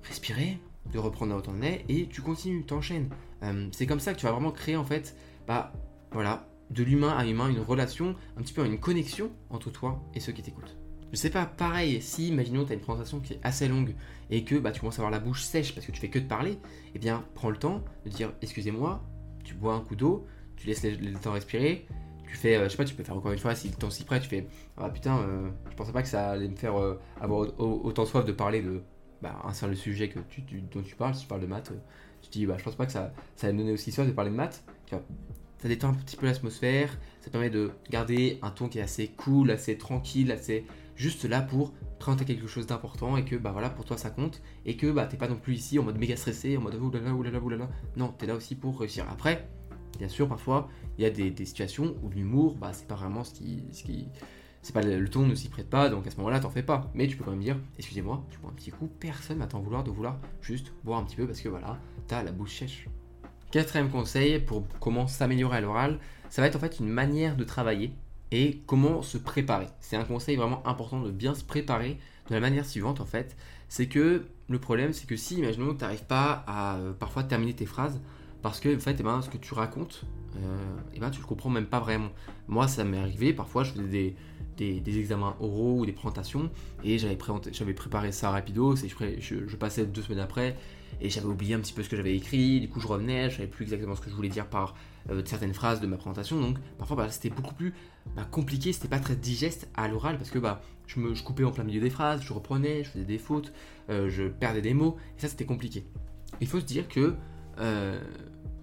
respirer, 0.03 0.59
de 0.91 0.99
reprendre 0.99 1.33
là 1.33 1.39
où 1.39 1.41
t'en 1.41 1.61
es 1.61 1.85
et 1.89 2.07
tu 2.07 2.21
continues, 2.21 2.63
t'enchaînes. 2.65 3.09
Euh, 3.43 3.67
c'est 3.71 3.85
comme 3.85 3.99
ça 3.99 4.13
que 4.13 4.19
tu 4.19 4.25
vas 4.25 4.31
vraiment 4.31 4.51
créer 4.51 4.75
en 4.75 4.83
fait, 4.83 5.15
bah 5.47 5.71
voilà, 6.11 6.47
de 6.71 6.83
l'humain 6.83 7.15
à 7.17 7.25
humain, 7.25 7.49
une 7.49 7.59
relation, 7.59 8.15
un 8.37 8.41
petit 8.41 8.53
peu 8.53 8.65
une 8.65 8.79
connexion 8.79 9.31
entre 9.49 9.71
toi 9.71 10.01
et 10.13 10.19
ceux 10.19 10.31
qui 10.31 10.41
t'écoutent. 10.41 10.77
Je 11.11 11.17
sais 11.17 11.31
pas, 11.31 11.45
pareil, 11.45 12.01
si 12.01 12.27
imaginons 12.27 12.65
tu 12.65 12.71
as 12.71 12.75
une 12.75 12.81
présentation 12.81 13.19
qui 13.19 13.33
est 13.33 13.39
assez 13.41 13.67
longue 13.67 13.95
et 14.29 14.43
que 14.43 14.55
bah, 14.55 14.71
tu 14.71 14.79
commences 14.79 14.99
à 14.99 15.01
avoir 15.01 15.11
la 15.11 15.19
bouche 15.19 15.41
sèche 15.41 15.73
parce 15.73 15.85
que 15.85 15.91
tu 15.91 15.99
fais 15.99 16.09
que 16.09 16.19
de 16.19 16.27
parler, 16.27 16.59
eh 16.93 16.99
bien 16.99 17.23
prends 17.33 17.49
le 17.49 17.57
temps 17.57 17.83
de 18.05 18.09
dire 18.09 18.31
excusez-moi, 18.41 19.03
tu 19.43 19.55
bois 19.55 19.73
un 19.73 19.81
coup 19.81 19.95
d'eau, 19.95 20.27
tu 20.55 20.67
laisses 20.67 20.83
le, 20.83 21.13
temps 21.13 21.31
respirer, 21.31 21.87
tu 22.27 22.35
fais, 22.35 22.57
euh, 22.57 22.65
je 22.65 22.69
sais 22.69 22.77
pas, 22.77 22.85
tu 22.85 22.93
peux 22.93 23.03
faire 23.03 23.17
encore 23.17 23.31
une 23.31 23.39
fois 23.39 23.55
si 23.55 23.69
le 23.69 23.73
temps 23.73 23.89
s'y 23.89 24.03
prête, 24.03 24.21
tu 24.21 24.29
fais 24.29 24.47
ah 24.77 24.89
putain, 24.89 25.17
euh, 25.17 25.49
je 25.71 25.75
pensais 25.75 25.91
pas 25.91 26.03
que 26.03 26.09
ça 26.09 26.31
allait 26.31 26.47
me 26.47 26.55
faire 26.55 26.75
avoir 27.19 27.59
autant 27.59 28.05
soif 28.05 28.23
de 28.25 28.31
parler 28.31 28.61
de 28.61 28.83
bah, 29.21 29.41
un 29.43 29.53
seul 29.53 29.75
sujet 29.75 30.09
que 30.09 30.19
tu, 30.29 30.41
dont 30.41 30.81
tu 30.81 30.95
parles, 30.95 31.15
si 31.15 31.21
tu 31.21 31.27
parles 31.27 31.41
de 31.41 31.47
maths, 31.47 31.71
euh, 31.71 31.79
tu 32.21 32.29
te 32.29 32.33
dis, 32.33 32.45
bah, 32.45 32.55
je 32.57 32.63
pense 32.63 32.75
pas 32.75 32.85
que 32.85 32.91
ça, 32.91 33.13
ça 33.35 33.47
va 33.47 33.53
me 33.53 33.59
donner 33.59 33.71
aussi 33.71 33.91
soif 33.91 34.07
de 34.07 34.11
parler 34.11 34.31
de 34.31 34.35
maths. 34.35 34.63
Ça 34.89 35.67
détend 35.67 35.89
un 35.89 35.93
petit 35.93 36.15
peu 36.15 36.25
l'atmosphère, 36.25 36.97
ça 37.21 37.29
permet 37.29 37.49
de 37.49 37.71
garder 37.89 38.39
un 38.41 38.49
ton 38.49 38.69
qui 38.69 38.79
est 38.79 38.81
assez 38.81 39.09
cool, 39.09 39.51
assez 39.51 39.77
tranquille, 39.77 40.31
assez 40.31 40.65
juste 40.95 41.25
là 41.25 41.41
pour 41.41 41.73
présenter 41.99 42.23
quelque 42.23 42.47
chose 42.47 42.65
d'important 42.65 43.17
et 43.17 43.25
que 43.25 43.35
bah 43.35 43.51
voilà 43.51 43.69
pour 43.69 43.83
toi 43.83 43.97
ça 43.97 44.09
compte 44.09 44.41
et 44.65 44.77
que 44.77 44.89
bah 44.89 45.05
t'es 45.05 45.17
pas 45.17 45.27
non 45.27 45.35
plus 45.35 45.55
ici 45.55 45.77
en 45.77 45.83
mode 45.83 45.97
méga 45.97 46.15
stressé, 46.15 46.55
en 46.55 46.61
mode 46.61 46.75
oulala 46.75 47.13
oulala 47.13 47.39
oulala. 47.39 47.69
Non, 47.97 48.13
t'es 48.17 48.25
là 48.25 48.35
aussi 48.35 48.55
pour 48.55 48.79
réussir. 48.79 49.05
Après, 49.11 49.49
bien 49.97 50.07
sûr, 50.07 50.29
parfois 50.29 50.69
il 50.97 51.03
y 51.03 51.05
a 51.05 51.09
des, 51.09 51.33
situations 51.45 51.95
où 52.03 52.09
l'humour, 52.09 52.55
bah 52.55 52.71
c'est 52.73 52.87
pas 52.87 52.95
vraiment 52.95 53.25
ce 53.25 53.33
qui, 53.33 53.65
ce 53.73 53.83
qui 53.83 54.07
c'est 54.61 54.73
pas 54.73 54.81
le 54.81 55.09
ton 55.09 55.25
ne 55.25 55.35
s'y 55.35 55.49
prête 55.49 55.69
pas, 55.69 55.89
donc 55.89 56.05
à 56.05 56.11
ce 56.11 56.17
moment-là, 56.17 56.39
t'en 56.39 56.49
fais 56.49 56.63
pas. 56.63 56.91
Mais 56.93 57.07
tu 57.07 57.15
peux 57.15 57.23
quand 57.23 57.31
même 57.31 57.39
dire, 57.39 57.57
excusez-moi, 57.77 58.23
tu 58.29 58.39
bois 58.39 58.51
un 58.51 58.53
petit 58.53 58.71
coup, 58.71 58.89
personne 58.99 59.39
va 59.39 59.47
t'en 59.47 59.59
vouloir 59.59 59.83
de 59.83 59.91
vouloir 59.91 60.17
juste 60.41 60.71
boire 60.83 60.99
un 60.99 61.03
petit 61.03 61.15
peu 61.15 61.25
parce 61.25 61.41
que 61.41 61.49
voilà, 61.49 61.77
t'as 62.07 62.23
la 62.23 62.31
bouche 62.31 62.57
sèche. 62.59 62.87
Quatrième 63.51 63.89
conseil 63.89 64.39
pour 64.39 64.67
comment 64.79 65.07
s'améliorer 65.07 65.57
à 65.57 65.61
l'oral, 65.61 65.99
ça 66.29 66.41
va 66.41 66.47
être 66.47 66.55
en 66.55 66.59
fait 66.59 66.79
une 66.79 66.89
manière 66.89 67.35
de 67.35 67.43
travailler 67.43 67.93
et 68.31 68.61
comment 68.67 69.01
se 69.01 69.17
préparer. 69.17 69.67
C'est 69.79 69.95
un 69.95 70.03
conseil 70.03 70.35
vraiment 70.35 70.65
important 70.67 71.01
de 71.01 71.09
bien 71.09 71.33
se 71.33 71.43
préparer 71.43 71.97
de 72.29 72.35
la 72.35 72.39
manière 72.39 72.65
suivante 72.65 73.01
en 73.01 73.05
fait. 73.05 73.35
C'est 73.67 73.87
que 73.87 74.27
le 74.49 74.59
problème, 74.59 74.93
c'est 74.93 75.07
que 75.07 75.15
si, 75.15 75.37
imaginons, 75.37 75.73
tu 75.73 75.81
n'arrives 75.81 76.05
pas 76.05 76.43
à 76.47 76.77
euh, 76.77 76.93
parfois 76.93 77.23
terminer 77.23 77.53
tes 77.53 77.65
phrases, 77.65 78.01
parce 78.41 78.59
que 78.59 78.75
en 78.75 78.79
fait, 78.79 78.95
eh 78.99 79.03
ben, 79.03 79.21
ce 79.21 79.29
que 79.29 79.37
tu 79.37 79.53
racontes, 79.53 80.05
euh, 80.37 80.57
eh 80.93 80.99
ben, 80.99 81.09
tu 81.09 81.19
le 81.19 81.25
comprends 81.25 81.49
même 81.49 81.65
pas 81.65 81.79
vraiment. 81.79 82.09
Moi, 82.47 82.67
ça 82.67 82.83
m'est 82.83 82.99
arrivé, 82.99 83.33
parfois 83.33 83.63
je 83.63 83.71
faisais 83.71 84.15
des, 84.57 84.79
des, 84.79 84.99
examens 84.99 85.35
oraux 85.39 85.79
ou 85.79 85.85
des 85.85 85.93
présentations, 85.93 86.49
et 86.83 86.97
j'avais, 86.97 87.17
j'avais 87.51 87.73
préparé 87.73 88.11
ça 88.11 88.29
rapido, 88.29 88.75
je, 88.75 89.47
je, 89.47 89.55
passais 89.55 89.85
deux 89.85 90.01
semaines 90.01 90.19
après, 90.19 90.57
et 91.01 91.09
j'avais 91.09 91.27
oublié 91.27 91.55
un 91.55 91.59
petit 91.59 91.73
peu 91.73 91.81
ce 91.83 91.89
que 91.89 91.95
j'avais 91.95 92.15
écrit, 92.15 92.59
du 92.59 92.67
coup 92.67 92.79
je 92.79 92.87
revenais, 92.87 93.29
je 93.29 93.37
savais 93.37 93.47
plus 93.47 93.63
exactement 93.63 93.95
ce 93.95 94.01
que 94.01 94.09
je 94.09 94.15
voulais 94.15 94.29
dire 94.29 94.47
par 94.47 94.75
euh, 95.09 95.21
certaines 95.25 95.53
phrases 95.53 95.79
de 95.79 95.87
ma 95.87 95.95
présentation, 95.95 96.41
donc 96.41 96.57
parfois 96.77 96.97
bah, 96.97 97.09
c'était 97.09 97.29
beaucoup 97.29 97.55
plus 97.55 97.73
bah, 98.15 98.27
compliqué, 98.29 98.73
c'était 98.73 98.89
pas 98.89 98.99
très 98.99 99.15
digeste 99.15 99.69
à 99.75 99.87
l'oral 99.87 100.17
parce 100.17 100.29
que 100.29 100.39
bah, 100.39 100.61
je 100.87 100.99
me 100.99 101.13
coupais 101.23 101.45
en 101.45 101.51
plein 101.51 101.63
milieu 101.63 101.79
des 101.79 101.89
phrases, 101.89 102.21
je 102.21 102.33
reprenais, 102.33 102.83
je 102.83 102.89
faisais 102.89 103.05
des 103.05 103.17
fautes, 103.17 103.53
euh, 103.89 104.09
je 104.09 104.23
perdais 104.23 104.61
des 104.61 104.73
mots, 104.73 104.97
et 105.17 105.21
ça 105.21 105.29
c'était 105.29 105.45
compliqué. 105.45 105.85
Il 106.41 106.47
faut 106.47 106.59
se 106.59 106.65
dire 106.65 106.87
que, 106.89 107.15
euh, 107.59 108.01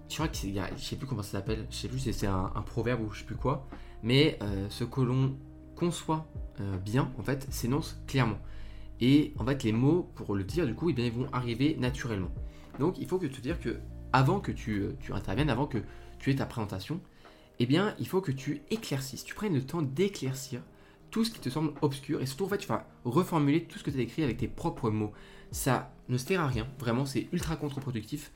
je 0.09 0.15
crois 0.15 0.27
que 0.27 0.37
je 0.37 0.83
sais 0.83 0.95
plus 0.95 1.07
comment 1.07 1.23
ça 1.23 1.33
s'appelle, 1.33 1.67
je 1.69 1.75
sais 1.75 1.87
plus 1.87 1.99
si 1.99 2.13
c'est 2.13 2.27
un, 2.27 2.49
proverbe 2.65 3.01
ou 3.01 3.11
je 3.11 3.19
sais 3.19 3.25
plus 3.25 3.35
quoi, 3.35 3.67
mais 4.03 4.39
ce 4.69 4.83
que 4.83 5.01
l'on 5.01 5.35
conçoit 5.75 6.27
bien, 6.85 7.11
en 7.19 7.23
fait, 7.23 7.45
s'énonce 7.51 8.01
clairement. 8.07 8.39
Et 9.01 9.33
en 9.37 9.45
fait, 9.45 9.63
les 9.63 9.73
mots, 9.73 10.09
pour 10.15 10.35
le 10.35 10.43
dire, 10.43 10.65
du 10.65 10.73
coup, 10.73 10.89
eh 10.89 10.93
ils 10.97 11.11
vont 11.11 11.27
arriver 11.33 11.75
naturellement. 11.77 12.31
Donc, 12.79 12.97
il 12.99 13.07
faut 13.07 13.19
que 13.19 13.27
te 13.27 13.41
dire 13.41 13.59
que 13.59 13.79
avant 14.13 14.39
que 14.39 14.51
tu, 14.51 14.87
tu 14.99 15.13
interviennes, 15.13 15.49
avant 15.49 15.67
que 15.67 15.79
tu 16.19 16.31
aies 16.31 16.35
ta 16.35 16.45
présentation, 16.45 17.01
eh 17.59 17.65
bien, 17.65 17.95
il 17.99 18.07
faut 18.07 18.21
que 18.21 18.31
tu 18.31 18.61
éclaircisses, 18.69 19.23
tu 19.23 19.35
prennes 19.35 19.53
le 19.53 19.65
temps 19.65 19.81
d'éclaircir 19.81 20.61
tout 21.11 21.23
ce 21.23 21.31
qui 21.31 21.39
te 21.39 21.49
semble 21.49 21.73
obscur 21.81 22.21
et 22.21 22.25
surtout, 22.25 22.45
en 22.45 22.49
fait, 22.49 22.57
tu 22.57 22.67
vas 22.67 22.87
reformuler 23.05 23.63
tout 23.63 23.79
ce 23.79 23.83
que 23.83 23.91
tu 23.91 23.97
as 23.97 24.01
écrit 24.01 24.23
avec 24.23 24.37
tes 24.37 24.47
propres 24.47 24.89
mots. 24.89 25.11
Ça 25.51 25.91
ne 26.09 26.17
sert 26.17 26.41
à 26.41 26.47
rien, 26.47 26.67
vraiment, 26.79 27.05
c'est 27.05 27.27
ultra 27.31 27.55
contre-productif 27.55 28.31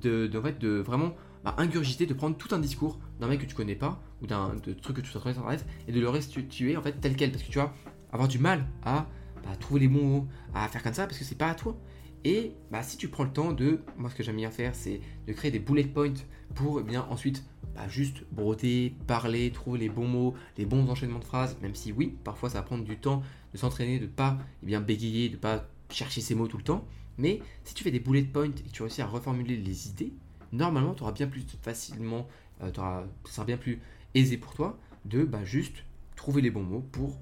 de, 0.00 0.26
de, 0.26 0.40
de 0.58 0.68
vraiment 0.78 1.14
bah, 1.44 1.54
ingurgiter, 1.58 2.06
de 2.06 2.14
prendre 2.14 2.36
tout 2.36 2.54
un 2.54 2.58
discours 2.58 2.98
d'un 3.20 3.28
mec 3.28 3.40
que 3.40 3.46
tu 3.46 3.54
connais 3.54 3.74
pas 3.74 4.00
ou 4.22 4.26
d'un 4.26 4.54
truc 4.82 4.96
que 4.96 5.00
tu 5.02 5.08
as 5.08 5.20
trouvé 5.20 5.34
sur 5.34 5.42
internet 5.42 5.66
et 5.86 5.92
de 5.92 6.00
le 6.00 6.08
restituer 6.08 6.76
en 6.76 6.82
fait 6.82 7.00
tel 7.00 7.16
quel 7.16 7.30
parce 7.30 7.42
que 7.42 7.50
tu 7.50 7.58
vas 7.58 7.72
avoir 8.12 8.28
du 8.28 8.38
mal 8.38 8.66
à 8.82 9.06
bah, 9.44 9.54
trouver 9.60 9.80
les 9.80 9.88
bons 9.88 10.04
mots, 10.04 10.28
à 10.54 10.66
faire 10.68 10.82
comme 10.82 10.94
ça 10.94 11.06
parce 11.06 11.18
que 11.18 11.24
c'est 11.24 11.38
pas 11.38 11.48
à 11.48 11.54
toi. 11.54 11.76
Et 12.24 12.52
bah, 12.70 12.82
si 12.82 12.96
tu 12.96 13.08
prends 13.08 13.24
le 13.24 13.32
temps 13.32 13.52
de, 13.52 13.80
moi 13.98 14.08
ce 14.08 14.14
que 14.14 14.22
j'aime 14.22 14.36
bien 14.36 14.50
faire, 14.50 14.74
c'est 14.74 15.00
de 15.26 15.32
créer 15.32 15.50
des 15.50 15.58
bullet 15.58 15.84
points 15.84 16.14
pour 16.54 16.80
eh 16.80 16.82
bien 16.82 17.06
ensuite 17.10 17.44
bah, 17.74 17.88
juste 17.88 18.24
broter, 18.32 18.94
parler, 19.06 19.50
trouver 19.50 19.78
les 19.78 19.88
bons 19.88 20.08
mots, 20.08 20.34
les 20.56 20.64
bons 20.64 20.88
enchaînements 20.88 21.18
de 21.18 21.24
phrases, 21.24 21.58
même 21.60 21.74
si 21.74 21.92
oui, 21.92 22.16
parfois 22.24 22.48
ça 22.48 22.58
va 22.58 22.62
prendre 22.62 22.84
du 22.84 22.96
temps 22.96 23.22
de 23.52 23.58
s'entraîner, 23.58 23.98
de 23.98 24.06
pas 24.06 24.38
eh 24.62 24.66
bien 24.66 24.80
bégayer, 24.80 25.28
de 25.28 25.36
pas 25.36 25.68
chercher 25.90 26.20
ces 26.22 26.34
mots 26.34 26.48
tout 26.48 26.56
le 26.56 26.64
temps. 26.64 26.86
Mais 27.18 27.40
si 27.64 27.74
tu 27.74 27.84
fais 27.84 27.90
des 27.90 28.00
bullet 28.00 28.22
points 28.22 28.46
et 28.46 28.50
que 28.50 28.70
tu 28.70 28.82
réussis 28.82 29.02
à 29.02 29.06
reformuler 29.06 29.56
les 29.56 29.88
idées, 29.88 30.12
normalement 30.52 30.94
tu 30.94 31.02
auras 31.02 31.12
bien 31.12 31.26
plus 31.26 31.44
facilement, 31.62 32.26
euh, 32.62 32.70
ça 32.74 33.04
sera 33.24 33.44
bien 33.44 33.56
plus 33.56 33.80
aisé 34.14 34.36
pour 34.36 34.54
toi 34.54 34.78
de 35.04 35.24
bah, 35.24 35.44
juste 35.44 35.84
trouver 36.16 36.42
les 36.42 36.50
bons 36.50 36.62
mots 36.62 36.84
pour 36.92 37.18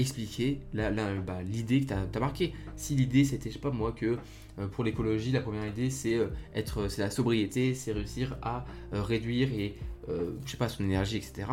expliquer 0.00 0.60
bah, 0.74 1.42
l'idée 1.42 1.80
que 1.80 1.86
tu 1.86 1.94
as, 1.94 2.20
marqué. 2.20 2.52
Si 2.76 2.94
l'idée 2.94 3.24
c'était, 3.24 3.50
je 3.50 3.54
sais 3.54 3.60
pas 3.60 3.70
moi, 3.70 3.92
que 3.92 4.18
euh, 4.58 4.66
pour 4.68 4.84
l'écologie, 4.84 5.30
la 5.30 5.40
première 5.40 5.66
idée 5.66 5.90
c'est 5.90 6.16
euh, 6.16 6.28
être, 6.54 6.88
c'est 6.88 7.02
la 7.02 7.10
sobriété, 7.10 7.74
c'est 7.74 7.92
réussir 7.92 8.36
à 8.42 8.64
euh, 8.92 9.02
réduire 9.02 9.52
et, 9.52 9.76
je 10.08 10.50
sais 10.50 10.56
pas, 10.56 10.68
son 10.68 10.82
énergie, 10.82 11.18
etc. 11.18 11.46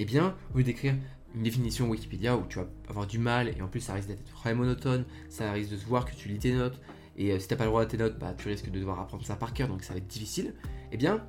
Eh 0.00 0.04
bien, 0.04 0.34
au 0.52 0.58
lieu 0.58 0.64
d'écrire 0.64 0.96
une 1.34 1.42
définition 1.42 1.88
Wikipédia 1.88 2.36
où 2.36 2.44
tu 2.48 2.58
vas 2.58 2.66
avoir 2.88 3.06
du 3.06 3.18
mal 3.18 3.48
et 3.48 3.62
en 3.62 3.68
plus 3.68 3.80
ça 3.80 3.94
risque 3.94 4.08
d'être 4.08 4.24
très 4.24 4.54
monotone, 4.54 5.04
ça 5.28 5.52
risque 5.52 5.70
de 5.70 5.76
se 5.76 5.86
voir 5.86 6.04
que 6.04 6.14
tu 6.14 6.28
lis 6.28 6.38
tes 6.38 6.52
notes 6.52 6.80
et 7.16 7.38
si 7.40 7.48
t'as 7.48 7.56
pas 7.56 7.64
le 7.64 7.70
droit 7.70 7.82
à 7.82 7.86
tes 7.86 7.96
notes, 7.96 8.18
bah, 8.18 8.34
tu 8.36 8.48
risques 8.48 8.70
de 8.70 8.78
devoir 8.78 9.00
apprendre 9.00 9.24
ça 9.24 9.36
par 9.36 9.52
cœur 9.52 9.68
donc 9.68 9.82
ça 9.82 9.92
va 9.92 9.98
être 9.98 10.06
difficile. 10.06 10.54
Eh 10.92 10.96
bien, 10.96 11.24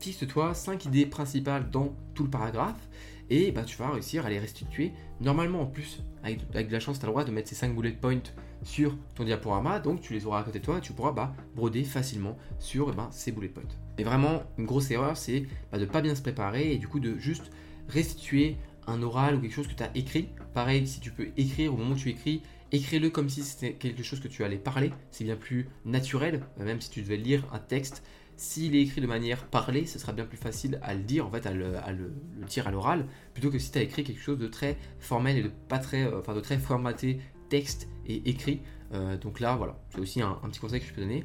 fixe-toi 0.00 0.54
5 0.54 0.84
idées 0.86 1.06
principales 1.06 1.70
dans 1.70 1.94
tout 2.14 2.24
le 2.24 2.30
paragraphe 2.30 2.88
et 3.30 3.52
bah, 3.52 3.62
tu 3.64 3.76
vas 3.78 3.90
réussir 3.90 4.26
à 4.26 4.30
les 4.30 4.38
restituer. 4.38 4.92
Normalement, 5.20 5.62
en 5.62 5.66
plus, 5.66 6.02
avec, 6.22 6.68
de 6.68 6.72
la 6.72 6.80
chance, 6.80 6.98
tu 6.98 7.04
as 7.04 7.08
le 7.08 7.12
droit 7.12 7.24
de 7.24 7.30
mettre 7.30 7.48
ces 7.48 7.54
5 7.54 7.74
bullet 7.74 7.92
points 7.92 8.20
sur 8.62 8.96
ton 9.14 9.24
diaporama, 9.24 9.78
donc 9.80 10.00
tu 10.00 10.12
les 10.12 10.26
auras 10.26 10.40
à 10.40 10.42
côté 10.42 10.58
de 10.58 10.64
toi 10.64 10.78
et 10.78 10.80
tu 10.80 10.92
pourras 10.92 11.12
bah, 11.12 11.34
broder 11.54 11.84
facilement 11.84 12.36
sur 12.58 12.92
ben, 12.94 13.08
ces 13.10 13.32
bullet 13.32 13.48
points. 13.48 13.62
Mais 13.98 14.04
vraiment, 14.04 14.42
une 14.58 14.66
grosse 14.66 14.90
erreur, 14.90 15.16
c'est 15.16 15.46
bah, 15.70 15.78
de 15.78 15.84
ne 15.84 15.90
pas 15.90 16.02
bien 16.02 16.14
se 16.14 16.22
préparer 16.22 16.72
et 16.72 16.78
du 16.78 16.88
coup 16.88 17.00
de 17.00 17.16
juste 17.18 17.50
restituer 17.88 18.56
un 18.86 19.02
oral 19.02 19.36
ou 19.36 19.40
quelque 19.40 19.54
chose 19.54 19.68
que 19.68 19.74
tu 19.74 19.82
as 19.82 19.90
écrit. 19.94 20.28
Pareil, 20.52 20.86
si 20.86 21.00
tu 21.00 21.10
peux 21.10 21.28
écrire 21.36 21.72
au 21.74 21.76
moment 21.76 21.94
où 21.94 21.98
tu 21.98 22.10
écris, 22.10 22.42
écris-le 22.72 23.10
comme 23.10 23.28
si 23.28 23.42
c'était 23.42 23.74
quelque 23.74 24.02
chose 24.02 24.20
que 24.20 24.28
tu 24.28 24.44
allais 24.44 24.58
parler, 24.58 24.92
c'est 25.10 25.24
bien 25.24 25.36
plus 25.36 25.68
naturel, 25.84 26.42
même 26.58 26.80
si 26.80 26.90
tu 26.90 27.02
devais 27.02 27.16
lire 27.16 27.46
un 27.52 27.58
texte, 27.58 28.02
s'il 28.36 28.74
est 28.74 28.82
écrit 28.82 29.00
de 29.00 29.06
manière 29.06 29.46
parlée, 29.46 29.86
ce 29.86 29.98
sera 29.98 30.12
bien 30.12 30.24
plus 30.24 30.36
facile 30.36 30.80
à 30.82 30.94
le 30.94 31.00
dire, 31.00 31.26
en 31.26 31.30
fait, 31.30 31.46
à 31.46 31.52
le, 31.52 32.12
dire 32.48 32.66
à 32.66 32.70
l'oral, 32.70 33.06
plutôt 33.32 33.50
que 33.50 33.58
si 33.58 33.70
tu 33.70 33.78
as 33.78 33.82
écrit 33.82 34.04
quelque 34.04 34.20
chose 34.20 34.38
de 34.38 34.48
très 34.48 34.76
formel 34.98 35.38
et 35.38 35.42
de 35.42 35.50
pas 35.68 35.78
très, 35.78 36.02
euh, 36.02 36.18
enfin 36.18 36.34
de 36.34 36.40
très 36.40 36.58
formaté 36.58 37.20
texte 37.48 37.88
et 38.06 38.28
écrit. 38.28 38.60
Euh, 38.92 39.16
donc 39.16 39.40
là, 39.40 39.56
voilà, 39.56 39.78
c'est 39.90 40.00
aussi 40.00 40.20
un, 40.20 40.34
petit 40.44 40.60
conseil 40.60 40.80
que 40.80 40.86
je 40.86 40.92
peux 40.92 41.00
donner. 41.00 41.24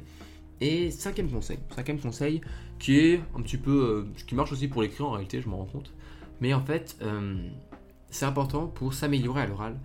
Et 0.60 0.90
cinquième 0.90 1.30
conseil, 1.30 1.58
cinquième 1.74 1.98
conseil 1.98 2.42
qui 2.78 2.98
est 2.98 3.20
un 3.34 3.42
petit 3.42 3.56
peu, 3.56 4.06
euh, 4.16 4.22
qui 4.26 4.34
marche 4.34 4.52
aussi 4.52 4.68
pour 4.68 4.82
l'écrit 4.82 5.02
en 5.02 5.10
réalité, 5.10 5.40
je 5.40 5.48
m'en 5.48 5.58
rends 5.58 5.64
compte. 5.64 5.92
Mais 6.40 6.54
en 6.54 6.64
fait, 6.64 6.96
c'est 8.10 8.24
important 8.24 8.66
pour 8.66 8.94
s'améliorer 8.94 9.42
à 9.42 9.46
l'oral 9.46 9.78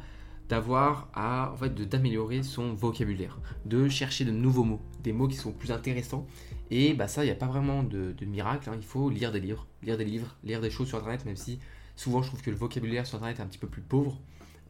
d'avoir 0.49 1.09
à 1.13 1.51
en 1.53 1.57
fait 1.57 1.73
d'améliorer 1.73 2.43
son 2.43 2.73
vocabulaire, 2.73 3.39
de 3.65 3.89
chercher 3.89 4.25
de 4.25 4.31
nouveaux 4.31 4.63
mots, 4.63 4.81
des 5.03 5.11
mots 5.11 5.27
qui 5.27 5.35
sont 5.35 5.51
plus 5.51 5.71
intéressants 5.71 6.27
et 6.71 6.93
bah 6.93 7.07
ça, 7.07 7.23
il 7.23 7.27
n'y 7.27 7.31
a 7.31 7.35
pas 7.35 7.45
vraiment 7.45 7.83
de, 7.83 8.13
miracle, 8.25 8.69
hein. 8.69 8.75
il 8.75 8.83
faut 8.83 9.09
lire 9.09 9.31
des 9.31 9.39
livres, 9.39 9.67
lire 9.83 9.97
des 9.97 10.05
livres, 10.05 10.35
lire 10.43 10.61
des 10.61 10.69
choses 10.69 10.87
sur 10.87 10.97
Internet, 10.97 11.25
même 11.25 11.35
si 11.35 11.59
souvent 11.95 12.21
je 12.21 12.27
trouve 12.27 12.41
que 12.41 12.49
le 12.49 12.57
vocabulaire 12.57 13.05
sur 13.05 13.17
Internet 13.17 13.39
est 13.39 13.43
un 13.43 13.47
petit 13.47 13.57
peu 13.57 13.67
plus 13.67 13.81
pauvre 13.81 14.19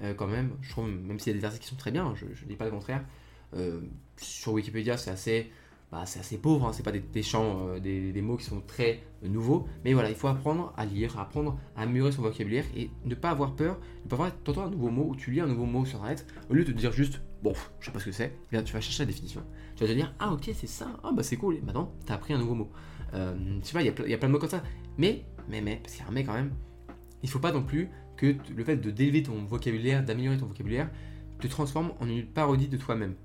euh, 0.01 0.13
quand 0.13 0.27
même. 0.27 0.51
Je 0.61 0.69
trouve, 0.69 0.87
même 0.87 1.19
s'il 1.19 1.27
y 1.27 1.31
a 1.31 1.33
des 1.33 1.41
versets 1.41 1.59
qui 1.59 1.67
sont 1.67 1.77
très 1.77 1.91
bien, 1.91 2.13
je 2.15 2.25
ne 2.25 2.49
dis 2.49 2.55
pas 2.55 2.65
le 2.65 2.71
contraire. 2.71 3.03
Euh, 3.53 3.81
sur 4.17 4.53
Wikipédia, 4.53 4.97
c'est 4.97 5.11
assez, 5.11 5.51
bah, 5.95 6.05
c'est 6.05 6.19
assez 6.19 6.37
pauvre, 6.37 6.67
hein. 6.67 6.73
c'est 6.73 6.83
pas 6.83 6.91
des, 6.91 7.01
euh, 7.35 7.79
des, 7.79 8.21
mots 8.21 8.35
qui 8.35 8.43
sont 8.43 8.59
très 8.59 9.01
nouveaux, 9.23 9.65
mais 9.85 9.93
voilà, 9.93 10.09
il 10.09 10.15
faut 10.15 10.27
apprendre 10.27 10.73
à 10.75 10.85
lire, 10.85 11.17
apprendre 11.17 11.57
à 11.77 11.83
améliorer 11.83 12.11
son 12.11 12.21
vocabulaire 12.21 12.65
et 12.75 12.89
ne 13.05 13.15
pas 13.15 13.29
avoir 13.29 13.55
peur, 13.55 13.79
ne 14.03 14.09
pas 14.09 14.29
avoir 14.45 14.67
un 14.67 14.71
nouveau 14.71 14.89
mot 14.89 15.05
ou 15.11 15.15
tu 15.15 15.31
lis 15.31 15.39
un 15.39 15.47
nouveau 15.47 15.63
mot 15.63 15.85
sur 15.85 16.03
Internet, 16.03 16.27
au 16.49 16.53
lieu 16.53 16.65
de 16.65 16.73
te 16.73 16.77
dire 16.77 16.91
juste 16.91 17.21
bon, 17.41 17.53
je 17.79 17.85
sais 17.85 17.93
pas 17.93 17.99
ce 17.99 18.05
que 18.07 18.11
c'est, 18.11 18.37
bien 18.51 18.61
tu 18.61 18.73
vas 18.73 18.81
chercher 18.81 19.03
la 19.03 19.07
définition. 19.07 19.41
Tu 19.77 19.85
vas 19.85 19.89
te 19.89 19.95
dire, 19.95 20.13
ah 20.19 20.33
ok, 20.33 20.49
c'est 20.53 20.67
ça, 20.67 20.99
ah 21.01 21.13
bah 21.15 21.23
c'est 21.23 21.37
cool, 21.37 21.55
et 21.55 21.61
maintenant 21.61 21.93
tu 22.05 22.11
as 22.11 22.15
appris 22.15 22.33
un 22.33 22.39
nouveau 22.39 22.55
mot. 22.55 22.69
Euh, 23.13 23.33
tu 23.63 23.69
sais 23.69 23.79
il 23.79 23.85
y, 23.85 24.13
a 24.13 24.17
plein 24.17 24.27
de 24.27 24.33
mots 24.33 24.39
comme 24.39 24.49
ça. 24.49 24.63
Mais, 24.97 25.23
mais, 25.47 25.61
mais, 25.61 25.79
parce 25.81 25.95
qu'il 25.95 26.03
y 26.03 26.05
a 26.05 26.09
un 26.09 26.13
mais 26.13 26.25
quand 26.25 26.33
même, 26.33 26.51
il 27.23 27.29
faut 27.29 27.39
pas 27.39 27.53
non 27.53 27.63
plus 27.63 27.87
que 28.17 28.35
le 28.53 28.63
fait 28.65 28.75
de 28.75 28.91
d'élever 28.91 29.23
ton 29.23 29.45
vocabulaire, 29.45 30.03
d'améliorer 30.03 30.37
ton 30.37 30.47
vocabulaire, 30.47 30.89
te 31.39 31.47
transforme 31.47 31.93
en 32.01 32.09
une 32.09 32.25
parodie 32.25 32.67
de 32.67 32.75
toi-même. 32.75 33.15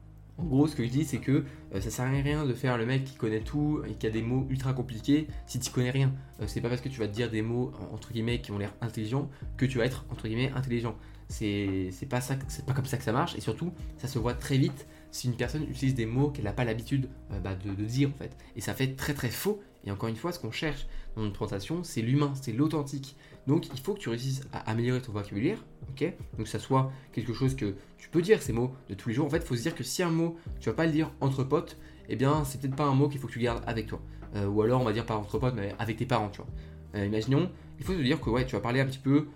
En 0.41 0.45
gros, 0.45 0.67
ce 0.67 0.75
que 0.75 0.85
je 0.85 0.89
dis, 0.89 1.05
c'est 1.05 1.19
que 1.19 1.45
euh, 1.75 1.81
ça 1.81 1.91
sert 1.91 2.07
à 2.07 2.09
rien 2.09 2.47
de 2.47 2.55
faire 2.55 2.79
le 2.79 2.87
mec 2.87 3.05
qui 3.05 3.17
connaît 3.17 3.41
tout 3.41 3.83
et 3.87 3.95
qui 3.95 4.07
a 4.07 4.11
des 4.11 4.23
mots 4.23 4.47
ultra 4.49 4.73
compliqués 4.73 5.27
si 5.47 5.61
tu 5.61 5.71
connais 5.71 5.91
rien. 5.91 6.13
Euh, 6.41 6.45
c'est 6.47 6.61
pas 6.61 6.69
parce 6.69 6.81
que 6.81 6.89
tu 6.89 6.99
vas 6.99 7.07
te 7.07 7.13
dire 7.13 7.31
des 7.31 7.43
mots 7.43 7.73
entre 7.93 8.13
guillemets 8.13 8.41
qui 8.41 8.51
ont 8.51 8.59
l'air 8.59 8.73
intelligents 8.81 9.29
que 9.57 9.67
tu 9.67 9.79
vas 9.79 9.85
être 9.85 10.07
entre 10.11 10.29
guillemets 10.29 10.51
intelligent. 10.55 10.97
C'est 11.29 11.93
pas 12.09 12.21
c'est 12.21 12.67
pas 12.67 12.73
comme 12.73 12.87
ça 12.87 12.97
que 12.97 13.05
ça 13.05 13.13
marche 13.13 13.37
et 13.37 13.41
surtout, 13.41 13.73
ça 13.99 14.09
se 14.09 14.19
voit 14.19 14.35
très 14.35 14.59
vite 14.59 14.87
si 15.11 15.29
une 15.29 15.37
personne 15.37 15.65
utilise 15.65 15.95
des 15.95 16.07
mots 16.07 16.31
qu'elle 16.31 16.45
n'a 16.45 16.53
pas 16.53 16.65
l'habitude 16.65 17.09
euh, 17.33 17.41
bah, 17.41 17.55
de, 17.55 17.85
dire 17.85 18.11
en 18.11 18.19
fait. 18.19 18.37
Et 18.57 18.61
ça 18.61 18.75
fait 18.75 18.95
très 18.95 19.15
très 19.15 19.31
faux. 19.31 19.61
Et 19.85 19.91
encore 19.91 20.09
une 20.09 20.17
fois, 20.17 20.33
ce 20.33 20.39
qu'on 20.39 20.53
cherche 20.53 20.87
dans 21.17 21.25
une 21.25 21.33
présentation, 21.33 21.83
c'est 21.83 22.03
l'humain, 22.03 22.33
c'est 22.41 22.53
l'authentique. 22.53 23.17
Donc 23.47 23.69
il 23.73 23.81
faut 23.81 23.95
que 23.95 23.99
tu 23.99 24.09
réussisses 24.09 24.43
à 24.53 24.71
améliorer 24.71 25.01
ton 25.01 25.13
vocabulaire, 25.13 25.65
ok? 25.91 26.13
Donc 26.37 26.45
que 26.45 26.49
ça 26.49 26.59
soit 26.59 26.93
quelque 27.13 27.33
chose 27.33 27.57
que 27.57 27.75
tu 27.99 28.09
peux 28.11 28.21
dire 28.21 28.43
ces 28.43 28.53
mots 28.53 28.75
de 28.89 28.95
tous 28.95 29.09
les 29.09 29.15
jours. 29.15 29.27
En 29.27 29.31
fait, 29.31 29.39
il 29.39 29.47
faut 29.47 29.57
se 29.57 29.63
dire 29.63 29.75
que 29.75 29.83
si 29.83 30.03
un 30.03 30.11
mot, 30.11 30.37
tu 30.61 30.69
vas 30.69 30.75
pas 30.75 30.87
le 30.87 30.93
dire 30.93 31.11
entre 31.21 31.45
potes, 31.45 31.79
eh 32.09 32.17
bien 32.17 32.45
c'est 32.45 32.61
peut-être 32.61 32.77
pas 32.77 32.85
un 32.85 32.95
mot 32.95 33.09
qu'il 33.09 33.21
faut 33.21 33.27
que 33.27 33.33
tu 33.33 33.39
gardes 33.39 33.65
avec 33.67 33.87
toi. 33.87 34.01
Euh, 34.37 34.47
ou 34.47 34.63
alors 34.63 34.81
on 34.81 34.85
va 34.85 34.93
dire 34.93 35.07
pas 35.07 35.17
entre 35.17 35.39
potes, 35.39 35.55
mais 35.57 35.75
avec 35.79 35.97
tes 35.97 36.07
parents, 36.07 36.29
tu 36.29 36.39
vois. 36.43 36.51
Euh, 36.97 37.07
imaginons, 37.07 37.51
il 37.79 37.85
faut 37.85 37.95
se 37.95 37.99
dire 37.99 38.21
que 38.21 38.29
ouais, 38.29 38.45
tu 38.45 38.55
vas 38.55 38.61
parler 38.61 38.81
un 38.81 38.87
petit 38.87 38.99
peu, 38.99 39.29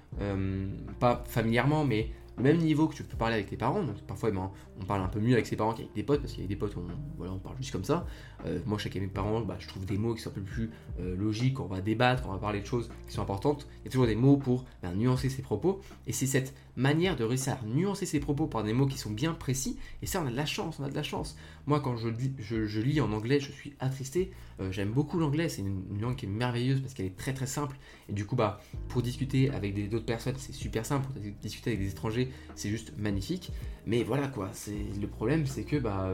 pas 1.00 1.24
familièrement, 1.26 1.84
mais 1.84 2.10
même 2.42 2.58
niveau 2.58 2.88
que 2.88 2.94
tu 2.94 3.04
peux 3.04 3.16
parler 3.16 3.34
avec 3.34 3.48
tes 3.48 3.56
parents. 3.56 3.82
Donc, 3.82 3.96
parfois, 4.06 4.30
ben, 4.30 4.50
on 4.80 4.84
parle 4.84 5.02
un 5.02 5.08
peu 5.08 5.20
mieux 5.20 5.34
avec 5.34 5.46
ses 5.46 5.56
parents 5.56 5.72
qu'avec 5.72 5.92
des 5.92 6.02
potes, 6.02 6.20
parce 6.20 6.38
a 6.38 6.46
des 6.46 6.56
potes, 6.56 6.76
on, 6.76 6.86
voilà, 7.16 7.32
on 7.32 7.38
parle 7.38 7.56
juste 7.58 7.72
comme 7.72 7.84
ça. 7.84 8.06
Euh, 8.46 8.59
moi, 8.66 8.78
chaque 8.78 8.94
mes 8.94 9.07
parents, 9.07 9.40
bah, 9.40 9.57
je 9.59 9.68
trouve 9.68 9.85
des 9.87 9.98
mots 9.98 10.14
qui 10.14 10.22
sont 10.22 10.30
un 10.30 10.35
peu 10.35 10.40
plus 10.40 10.70
euh, 11.00 11.16
logiques, 11.16 11.61
on 11.61 11.66
va 11.66 11.80
débattre, 11.80 12.24
on 12.28 12.33
va 12.33 12.38
parler 12.38 12.61
de 12.61 12.66
choses 12.66 12.90
qui 13.07 13.14
sont 13.14 13.22
importantes. 13.22 13.66
Il 13.83 13.87
y 13.87 13.88
a 13.88 13.90
toujours 13.90 14.07
des 14.07 14.16
mots 14.16 14.37
pour 14.37 14.64
ben, 14.83 14.94
nuancer 14.94 15.28
ses 15.28 15.42
propos. 15.42 15.80
Et 16.07 16.12
c'est 16.12 16.26
cette 16.26 16.54
manière 16.76 17.16
de 17.16 17.24
réussir 17.24 17.54
à 17.54 17.66
nuancer 17.66 18.07
ses 18.07 18.20
propos 18.20 18.46
par 18.46 18.64
des 18.64 18.72
mots 18.72 18.87
qui 18.87 18.98
sont 18.98 19.11
bien 19.11 19.33
précis. 19.33 19.78
Et 20.02 20.07
ça, 20.07 20.22
on 20.22 20.26
a 20.26 20.30
de 20.30 20.37
la 20.37 20.46
chance, 20.46 20.78
on 20.80 20.85
a 20.85 20.90
de 20.90 20.94
la 20.94 21.02
chance. 21.02 21.37
Moi, 21.66 21.80
quand 21.80 21.96
je, 21.96 22.09
je, 22.38 22.80
lis 22.80 23.00
en 23.00 23.12
anglais, 23.12 23.40
je 23.40 23.50
suis 23.50 23.74
attristé. 23.80 24.33
Euh, 24.61 24.70
j'aime 24.70 24.90
beaucoup 24.90 25.18
l'anglais, 25.18 25.48
c'est 25.48 25.62
une, 25.62 26.00
langue 26.00 26.16
qui 26.16 26.26
est 26.26 26.28
merveilleuse 26.28 26.80
parce 26.80 26.94
qu'elle 26.94 27.07
est 27.07 27.16
très 27.16 27.33
très 27.33 27.46
simple. 27.46 27.76
Et 28.09 28.12
du 28.12 28.26
coup, 28.26 28.37
bah, 28.37 28.61
pour 28.88 29.02
discuter 29.02 29.50
avec 29.50 29.88
d'autres 29.88 30.04
personnes, 30.04 30.37
c'est 30.38 30.52
super 30.52 30.85
simple. 30.85 31.07
Pour 31.07 31.22
discuter 31.40 31.70
avec 31.70 31.80
des 31.80 31.90
étrangers, 31.90 32.30
c'est 32.54 32.70
juste 32.70 32.92
magnifique. 32.98 33.50
Mais 33.87 34.02
voilà 34.02 34.28
quoi, 34.28 34.50
le 35.00 35.07
problème, 35.07 35.46
c'est 35.46 35.64
que 35.64 35.76
bah 35.76 36.11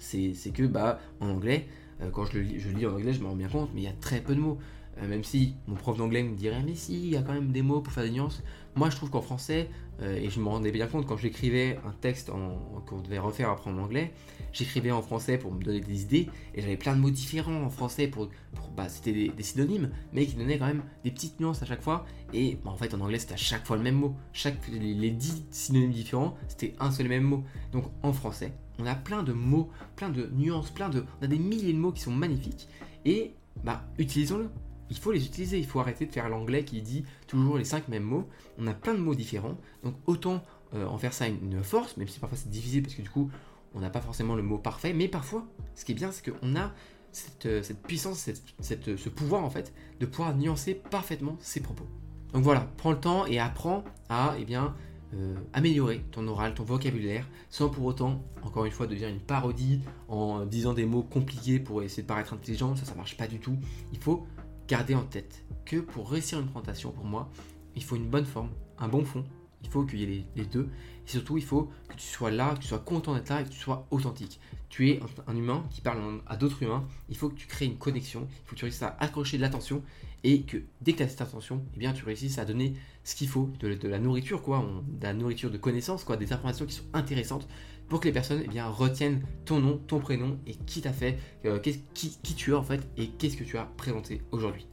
c'est 0.00 0.52
que 0.52 0.64
bah 0.64 0.98
en 1.20 1.28
anglais, 1.30 1.66
euh, 2.02 2.10
quand 2.10 2.24
je, 2.26 2.34
le 2.38 2.42
lis, 2.42 2.60
je 2.60 2.68
lis 2.70 2.86
en 2.86 2.94
anglais, 2.94 3.12
je 3.12 3.20
me 3.20 3.26
rends 3.26 3.36
bien 3.36 3.48
compte, 3.48 3.70
mais 3.74 3.82
il 3.82 3.84
y 3.84 3.88
a 3.88 3.92
très 4.00 4.20
peu 4.20 4.34
de 4.34 4.40
mots. 4.40 4.58
euh, 5.02 5.08
même 5.08 5.24
si 5.24 5.54
mon 5.66 5.74
prof 5.76 5.96
d'anglais 5.96 6.22
me 6.22 6.34
dirait 6.36 6.62
mais 6.64 6.74
si, 6.74 6.94
il 6.98 7.10
y 7.10 7.16
a 7.16 7.22
quand 7.22 7.32
même 7.34 7.52
des 7.52 7.62
mots 7.62 7.80
pour 7.80 7.92
faire 7.92 8.04
des 8.04 8.10
nuances. 8.10 8.42
Moi 8.78 8.90
je 8.90 8.96
trouve 8.96 9.10
qu'en 9.10 9.22
français, 9.22 9.68
euh, 10.02 10.14
et 10.14 10.30
je 10.30 10.38
me 10.38 10.46
rendais 10.46 10.70
bien 10.70 10.86
compte 10.86 11.04
quand 11.04 11.16
j'écrivais 11.16 11.80
un 11.84 11.90
texte 11.90 12.30
qu'on 12.30 13.00
devait 13.00 13.18
refaire 13.18 13.50
après 13.50 13.72
en 13.72 13.78
anglais, 13.78 14.12
j'écrivais 14.52 14.92
en 14.92 15.02
français 15.02 15.36
pour 15.36 15.50
me 15.50 15.60
donner 15.60 15.80
des 15.80 16.02
idées, 16.02 16.28
et 16.54 16.62
j'avais 16.62 16.76
plein 16.76 16.94
de 16.94 17.00
mots 17.00 17.10
différents 17.10 17.64
en 17.64 17.70
français 17.70 18.06
pour, 18.06 18.28
bah, 18.76 18.88
c'était 18.88 19.30
des, 19.30 19.42
synonymes, 19.42 19.90
mais 20.12 20.26
qui 20.26 20.36
donnaient 20.36 20.58
quand 20.58 20.68
même 20.68 20.84
des 21.02 21.10
petites 21.10 21.40
nuances 21.40 21.60
à 21.60 21.66
chaque 21.66 21.82
fois. 21.82 22.06
Et 22.32 22.56
bah, 22.64 22.70
en 22.70 22.76
fait 22.76 22.94
en 22.94 23.00
anglais 23.00 23.18
c'était 23.18 23.34
à 23.34 23.36
chaque 23.36 23.66
fois 23.66 23.76
le 23.76 23.82
même 23.82 23.96
mot. 23.96 24.14
Chaque, 24.32 24.68
les, 24.68 24.94
les 24.94 25.10
10 25.10 25.46
synonymes 25.50 25.90
différents, 25.90 26.36
c'était 26.46 26.76
un 26.78 26.92
seul 26.92 27.06
et 27.06 27.08
même 27.08 27.24
mot. 27.24 27.42
Donc 27.72 27.86
en 28.04 28.12
français, 28.12 28.52
on 28.78 28.86
a 28.86 28.94
plein 28.94 29.24
de 29.24 29.32
mots, 29.32 29.70
plein 29.96 30.08
de 30.08 30.30
nuances, 30.36 30.70
plein 30.70 30.88
de, 30.88 31.04
on 31.20 31.24
a 31.24 31.26
des 31.26 31.40
milliers 31.40 31.72
de 31.72 31.78
mots 31.78 31.90
qui 31.90 32.02
sont 32.02 32.12
magnifiques. 32.12 32.68
Et 33.04 33.32
bah 33.64 33.82
utilisons-le 33.98 34.48
il 34.90 34.98
faut 34.98 35.12
les 35.12 35.24
utiliser. 35.24 35.58
Il 35.58 35.66
faut 35.66 35.80
arrêter 35.80 36.06
de 36.06 36.12
faire 36.12 36.28
l'anglais 36.28 36.64
qui 36.64 36.82
dit 36.82 37.04
toujours 37.26 37.58
les 37.58 37.64
cinq 37.64 37.88
mêmes 37.88 38.04
mots. 38.04 38.28
On 38.58 38.66
a 38.66 38.74
plein 38.74 38.94
de 38.94 39.00
mots 39.00 39.14
différents. 39.14 39.56
Donc 39.82 39.94
autant 40.06 40.42
euh, 40.74 40.86
en 40.86 40.98
faire 40.98 41.12
ça 41.12 41.26
une, 41.28 41.62
force, 41.62 41.96
même 41.96 42.08
si 42.08 42.18
parfois 42.18 42.36
c'est 42.36 42.50
difficile 42.50 42.82
parce 42.82 42.94
que 42.94 43.02
du 43.02 43.10
coup, 43.10 43.30
on 43.74 43.80
n'a 43.80 43.90
pas 43.90 44.00
forcément 44.00 44.34
le 44.34 44.42
mot 44.42 44.58
parfait. 44.58 44.92
Mais 44.92 45.08
parfois, 45.08 45.46
ce 45.74 45.84
qui 45.84 45.92
est 45.92 45.94
bien, 45.94 46.10
c'est 46.12 46.30
qu'on 46.30 46.56
a 46.56 46.72
cette, 47.12 47.46
euh, 47.46 47.62
puissance, 47.86 48.28
ce 48.60 49.08
pouvoir 49.08 49.44
en 49.44 49.50
fait, 49.50 49.72
de 50.00 50.06
pouvoir 50.06 50.36
nuancer 50.36 50.74
parfaitement 50.74 51.36
ses 51.40 51.60
propos. 51.60 51.86
Donc 52.32 52.42
voilà, 52.42 52.68
prends 52.76 52.92
le 52.92 53.00
temps 53.00 53.26
et 53.26 53.38
apprends 53.38 53.84
à 54.10 54.34
eh 54.38 54.44
bien, 54.44 54.74
euh, 55.14 55.34
améliorer 55.54 56.04
ton 56.10 56.28
oral, 56.28 56.52
ton 56.52 56.64
vocabulaire, 56.64 57.26
sans 57.48 57.70
pour 57.70 57.86
autant, 57.86 58.22
encore 58.42 58.66
une 58.66 58.72
fois, 58.72 58.86
devenir 58.86 59.08
une 59.08 59.20
parodie 59.20 59.80
en 60.08 60.44
disant 60.44 60.74
des 60.74 60.84
mots 60.84 61.02
compliqués 61.02 61.58
pour 61.58 61.82
essayer 61.82 62.02
de 62.02 62.08
paraître 62.08 62.34
intelligent. 62.34 62.76
Ça, 62.76 62.84
ça 62.84 62.94
marche 62.94 63.16
pas 63.16 63.26
du 63.26 63.38
tout. 63.38 63.56
Il 63.92 63.98
faut 63.98 64.26
gardez 64.68 64.94
en 64.94 65.02
tête 65.02 65.44
que 65.64 65.76
pour 65.78 66.10
réussir 66.10 66.38
une 66.38 66.46
présentation, 66.46 66.92
pour 66.92 67.04
moi, 67.04 67.30
il 67.74 67.82
faut 67.82 67.96
une 67.96 68.08
bonne 68.08 68.26
forme, 68.26 68.50
un 68.78 68.88
bon 68.88 69.04
fond. 69.04 69.24
Il 69.62 69.68
faut 69.68 69.82
qu'il 69.84 69.98
y 69.98 70.02
ait 70.04 70.24
les, 70.36 70.44
deux. 70.44 70.68
Et 71.06 71.10
surtout, 71.10 71.36
il 71.36 71.44
faut 71.44 71.70
que 71.88 71.94
tu 71.94 72.06
sois 72.06 72.30
là, 72.30 72.54
que 72.54 72.60
tu 72.60 72.68
sois 72.68 72.78
content 72.78 73.14
d'être 73.14 73.28
là 73.28 73.40
et 73.40 73.44
que 73.44 73.48
tu 73.48 73.58
sois 73.58 73.88
authentique. 73.90 74.38
Tu 74.68 74.90
es 74.90 75.00
un, 75.26 75.34
humain 75.34 75.64
qui 75.70 75.80
parle 75.80 76.20
à 76.26 76.36
d'autres 76.36 76.62
humains. 76.62 76.86
Il 77.08 77.16
faut 77.16 77.28
que 77.28 77.34
tu 77.34 77.48
crées 77.48 77.64
une 77.64 77.76
connexion. 77.76 78.28
Il 78.30 78.46
faut 78.46 78.54
que 78.54 78.60
tu 78.60 78.64
réussisses 78.66 78.84
à 78.84 78.96
accrocher 79.00 79.36
de 79.36 79.42
l'attention. 79.42 79.82
Et 80.22 80.42
que 80.42 80.58
dès 80.80 80.92
que 80.92 80.98
tu 80.98 81.02
as 81.02 81.08
cette 81.08 81.22
attention, 81.22 81.64
eh 81.74 81.78
bien, 81.78 81.92
tu 81.92 82.04
réussisses 82.04 82.38
à 82.38 82.44
donner 82.44 82.74
ce 83.02 83.16
qu'il 83.16 83.28
faut, 83.28 83.50
de, 83.60 83.88
la 83.88 83.98
nourriture, 83.98 84.42
quoi, 84.42 84.64
de 84.86 85.02
la 85.02 85.12
nourriture 85.12 85.50
de 85.50 85.58
connaissances, 85.58 86.04
quoi, 86.04 86.16
des 86.16 86.32
informations 86.32 86.66
qui 86.66 86.74
sont 86.74 86.84
intéressantes 86.92 87.48
pour 87.88 88.00
que 88.00 88.06
les 88.06 88.12
personnes 88.12 88.42
eh 88.44 88.48
bien, 88.48 88.66
retiennent 88.68 89.22
ton 89.44 89.60
nom, 89.60 89.78
ton 89.86 89.98
prénom 89.98 90.38
et 90.46 90.54
qui 90.54 90.80
t'a 90.80 90.92
fait, 90.92 91.18
euh, 91.44 91.58
qui, 91.58 92.18
tu 92.36 92.50
es 92.50 92.54
en 92.54 92.62
fait 92.62 92.86
et 92.96 93.08
qu'est-ce 93.08 93.36
que 93.36 93.44
tu 93.44 93.56
as 93.56 93.64
présenté 93.76 94.22
aujourd'hui. 94.30 94.66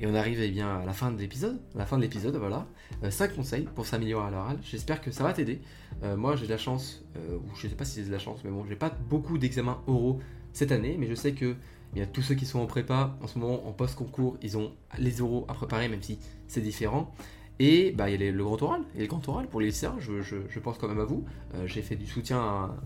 Et 0.00 0.06
on 0.06 0.14
arrive 0.14 0.40
eh 0.40 0.50
bien, 0.50 0.80
à 0.80 0.86
la 0.86 0.92
fin 0.92 1.10
de 1.10 1.20
l'épisode, 1.20 1.60
la 1.74 1.86
fin 1.86 1.96
de 1.96 2.02
l'épisode, 2.02 2.36
voilà. 2.36 2.66
5 3.08 3.30
euh, 3.30 3.34
conseils 3.34 3.68
pour 3.74 3.86
s'améliorer 3.86 4.26
à 4.26 4.30
l'oral. 4.30 4.58
J'espère 4.62 5.00
que 5.00 5.10
ça 5.10 5.24
va 5.24 5.32
t'aider. 5.32 5.60
Euh, 6.02 6.16
moi 6.16 6.36
j'ai 6.36 6.46
de 6.46 6.50
la 6.50 6.58
chance, 6.58 7.04
ou 7.16 7.54
je 7.56 7.68
sais 7.68 7.74
pas 7.74 7.84
si 7.84 7.94
c'est 7.94 8.06
de 8.06 8.12
la 8.12 8.18
chance, 8.18 8.40
mais 8.44 8.50
bon, 8.50 8.64
j'ai 8.68 8.76
pas 8.76 8.90
beaucoup 9.08 9.38
d'examens 9.38 9.82
oraux 9.86 10.20
cette 10.52 10.72
année, 10.72 10.96
mais 10.98 11.08
je 11.08 11.14
sais 11.14 11.32
que 11.32 11.56
eh 11.92 11.94
bien, 11.94 12.06
tous 12.06 12.22
ceux 12.22 12.34
qui 12.34 12.46
sont 12.46 12.58
en 12.58 12.66
prépa 12.66 13.16
en 13.22 13.26
ce 13.26 13.38
moment 13.38 13.68
en 13.68 13.72
post-concours, 13.72 14.36
ils 14.42 14.56
ont 14.56 14.72
les 14.98 15.20
oraux 15.20 15.44
à 15.48 15.54
préparer, 15.54 15.88
même 15.88 16.02
si 16.02 16.18
c'est 16.48 16.60
différent. 16.60 17.14
Et 17.60 17.92
bah, 17.92 18.10
il 18.10 18.20
y 18.20 18.28
a 18.28 18.32
le 18.32 18.44
grand 18.44 18.60
oral, 18.62 18.82
et 18.96 19.02
le 19.02 19.06
grand 19.06 19.26
oral 19.28 19.46
pour 19.46 19.60
les 19.60 19.66
lycéens, 19.66 19.96
je, 20.00 20.58
pense 20.58 20.76
quand 20.78 20.88
même 20.88 21.00
à 21.00 21.04
vous. 21.04 21.24
Euh, 21.54 21.66
j'ai 21.66 21.82
fait 21.82 21.94
du 21.94 22.06
soutien 22.06 22.38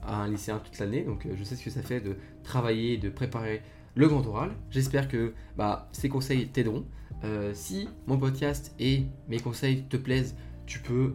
à, 0.02 0.22
un 0.22 0.28
lycéen 0.28 0.58
toute 0.58 0.78
l'année, 0.78 1.02
donc 1.02 1.24
euh, 1.24 1.30
je 1.36 1.44
sais 1.44 1.56
ce 1.56 1.64
que 1.64 1.70
ça 1.70 1.82
fait 1.82 2.00
de 2.00 2.16
travailler, 2.42 2.98
de 2.98 3.08
préparer 3.08 3.62
le 3.94 4.08
grand 4.08 4.26
oral. 4.26 4.50
J'espère 4.70 5.08
que 5.08 5.32
bah, 5.56 5.88
ces 5.92 6.08
conseils 6.08 6.48
t'aideront. 6.48 6.84
Euh, 7.24 7.52
si 7.54 7.88
mon 8.06 8.18
podcast 8.18 8.74
et 8.78 9.04
mes 9.28 9.40
conseils 9.40 9.84
te 9.84 9.96
plaisent, 9.96 10.36
tu 10.68 10.78
peux 10.80 11.14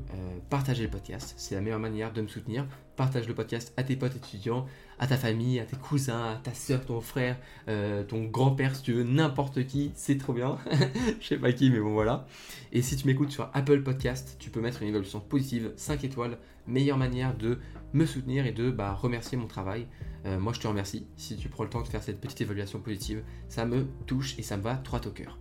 partager 0.49 0.83
le 0.83 0.89
podcast. 0.89 1.35
C'est 1.37 1.55
la 1.55 1.61
meilleure 1.61 1.79
manière 1.79 2.11
de 2.11 2.21
me 2.21 2.27
soutenir 2.27 2.65
partage 2.95 3.27
le 3.27 3.33
podcast 3.33 3.73
à 3.77 3.83
tes 3.83 3.95
potes 3.95 4.15
étudiants, 4.15 4.65
à 4.99 5.07
ta 5.07 5.17
famille, 5.17 5.59
à 5.59 5.65
tes 5.65 5.75
cousins, 5.75 6.31
à 6.31 6.35
ta 6.35 6.53
soeur, 6.53 6.85
ton 6.85 7.01
frère, 7.01 7.37
euh, 7.67 8.03
ton 8.03 8.23
grand-père, 8.25 8.75
si 8.75 8.83
tu 8.83 8.93
veux, 8.93 9.03
n'importe 9.03 9.65
qui, 9.65 9.91
c'est 9.95 10.17
trop 10.17 10.33
bien. 10.33 10.57
Je 11.21 11.27
sais 11.27 11.37
pas 11.37 11.51
qui, 11.51 11.69
mais 11.71 11.79
bon 11.79 11.93
voilà. 11.93 12.27
Et 12.71 12.81
si 12.81 12.95
tu 12.95 13.07
m'écoutes 13.07 13.31
sur 13.31 13.49
Apple 13.53 13.81
Podcast, 13.81 14.37
tu 14.39 14.49
peux 14.49 14.61
mettre 14.61 14.81
une 14.81 14.89
évaluation 14.89 15.19
positive, 15.19 15.71
5 15.75 16.03
étoiles, 16.03 16.37
meilleure 16.67 16.97
manière 16.97 17.35
de 17.35 17.59
me 17.93 18.05
soutenir 18.05 18.45
et 18.45 18.51
de 18.51 18.71
bah, 18.71 18.93
remercier 18.93 19.37
mon 19.37 19.47
travail. 19.47 19.87
Euh, 20.25 20.39
moi, 20.39 20.53
je 20.53 20.59
te 20.59 20.67
remercie 20.67 21.07
si 21.15 21.35
tu 21.35 21.49
prends 21.49 21.63
le 21.63 21.69
temps 21.69 21.81
de 21.81 21.87
faire 21.87 22.03
cette 22.03 22.21
petite 22.21 22.41
évaluation 22.41 22.79
positive. 22.79 23.23
Ça 23.49 23.65
me 23.65 23.87
touche 24.05 24.37
et 24.39 24.43
ça 24.43 24.57
me 24.57 24.61
va 24.61 24.75
droit 24.75 25.01
au 25.05 25.11
cœur. 25.11 25.37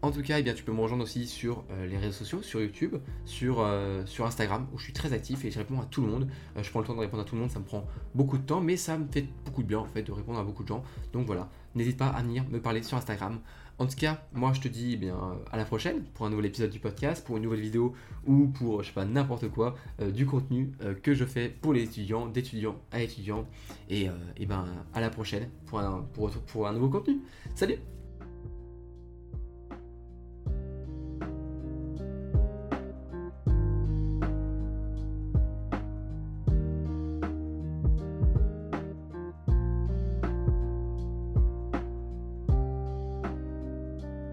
En 0.00 0.12
tout 0.12 0.22
cas, 0.22 0.38
eh 0.38 0.42
bien, 0.44 0.54
tu 0.54 0.62
peux 0.62 0.72
me 0.72 0.80
rejoindre 0.80 1.02
aussi 1.02 1.26
sur 1.26 1.64
euh, 1.70 1.86
les 1.86 1.96
réseaux 1.96 2.12
sociaux, 2.12 2.40
sur 2.40 2.60
YouTube, 2.60 2.94
sur, 3.24 3.58
euh, 3.58 4.06
sur 4.06 4.26
Instagram, 4.26 4.68
où 4.72 4.78
je 4.78 4.84
suis 4.84 4.92
très 4.92 5.12
actif 5.12 5.44
et 5.44 5.50
je 5.50 5.58
réponds 5.58 5.80
à 5.80 5.86
tout 5.86 6.02
le 6.02 6.06
monde. 6.06 6.28
Euh, 6.56 6.62
je 6.62 6.70
prends 6.70 6.78
le 6.78 6.86
temps 6.86 6.94
de 6.94 7.00
répondre 7.00 7.22
à 7.22 7.24
tout 7.24 7.34
le 7.34 7.40
monde, 7.40 7.50
ça 7.50 7.58
me 7.58 7.64
prend 7.64 7.84
beaucoup 8.14 8.38
de 8.38 8.44
temps, 8.44 8.60
mais 8.60 8.76
ça 8.76 8.96
me 8.96 9.08
fait 9.10 9.26
beaucoup 9.44 9.64
de 9.64 9.68
bien 9.68 9.80
en 9.80 9.86
fait 9.86 10.04
de 10.04 10.12
répondre 10.12 10.38
à 10.38 10.44
beaucoup 10.44 10.62
de 10.62 10.68
gens. 10.68 10.84
Donc 11.12 11.26
voilà, 11.26 11.50
n'hésite 11.74 11.96
pas 11.96 12.06
à 12.06 12.22
venir 12.22 12.44
me 12.48 12.60
parler 12.60 12.84
sur 12.84 12.96
Instagram. 12.96 13.40
En 13.80 13.86
tout 13.86 13.96
cas, 13.96 14.22
moi 14.32 14.52
je 14.52 14.60
te 14.60 14.68
dis 14.68 14.92
eh 14.94 14.96
bien 14.96 15.16
à 15.50 15.56
la 15.56 15.64
prochaine 15.64 16.04
pour 16.14 16.26
un 16.26 16.30
nouvel 16.30 16.46
épisode 16.46 16.70
du 16.70 16.78
podcast, 16.78 17.24
pour 17.24 17.36
une 17.36 17.42
nouvelle 17.42 17.60
vidéo 17.60 17.92
ou 18.24 18.46
pour 18.46 18.82
je 18.82 18.88
sais 18.88 18.94
pas 18.94 19.04
n'importe 19.04 19.48
quoi 19.48 19.76
du 20.14 20.26
contenu 20.26 20.72
que 21.02 21.14
je 21.14 21.24
fais 21.24 21.48
pour 21.48 21.72
les 21.72 21.82
étudiants, 21.82 22.26
d'étudiants 22.26 22.76
à 22.90 23.02
étudiants. 23.02 23.46
Et, 23.88 24.08
et 24.36 24.46
ben 24.46 24.64
à 24.94 25.00
la 25.00 25.10
prochaine 25.10 25.48
pour 25.66 25.78
un, 25.78 26.04
pour, 26.12 26.30
pour 26.30 26.66
un 26.66 26.72
nouveau 26.72 26.88
contenu. 26.88 27.18
Salut 27.54 27.78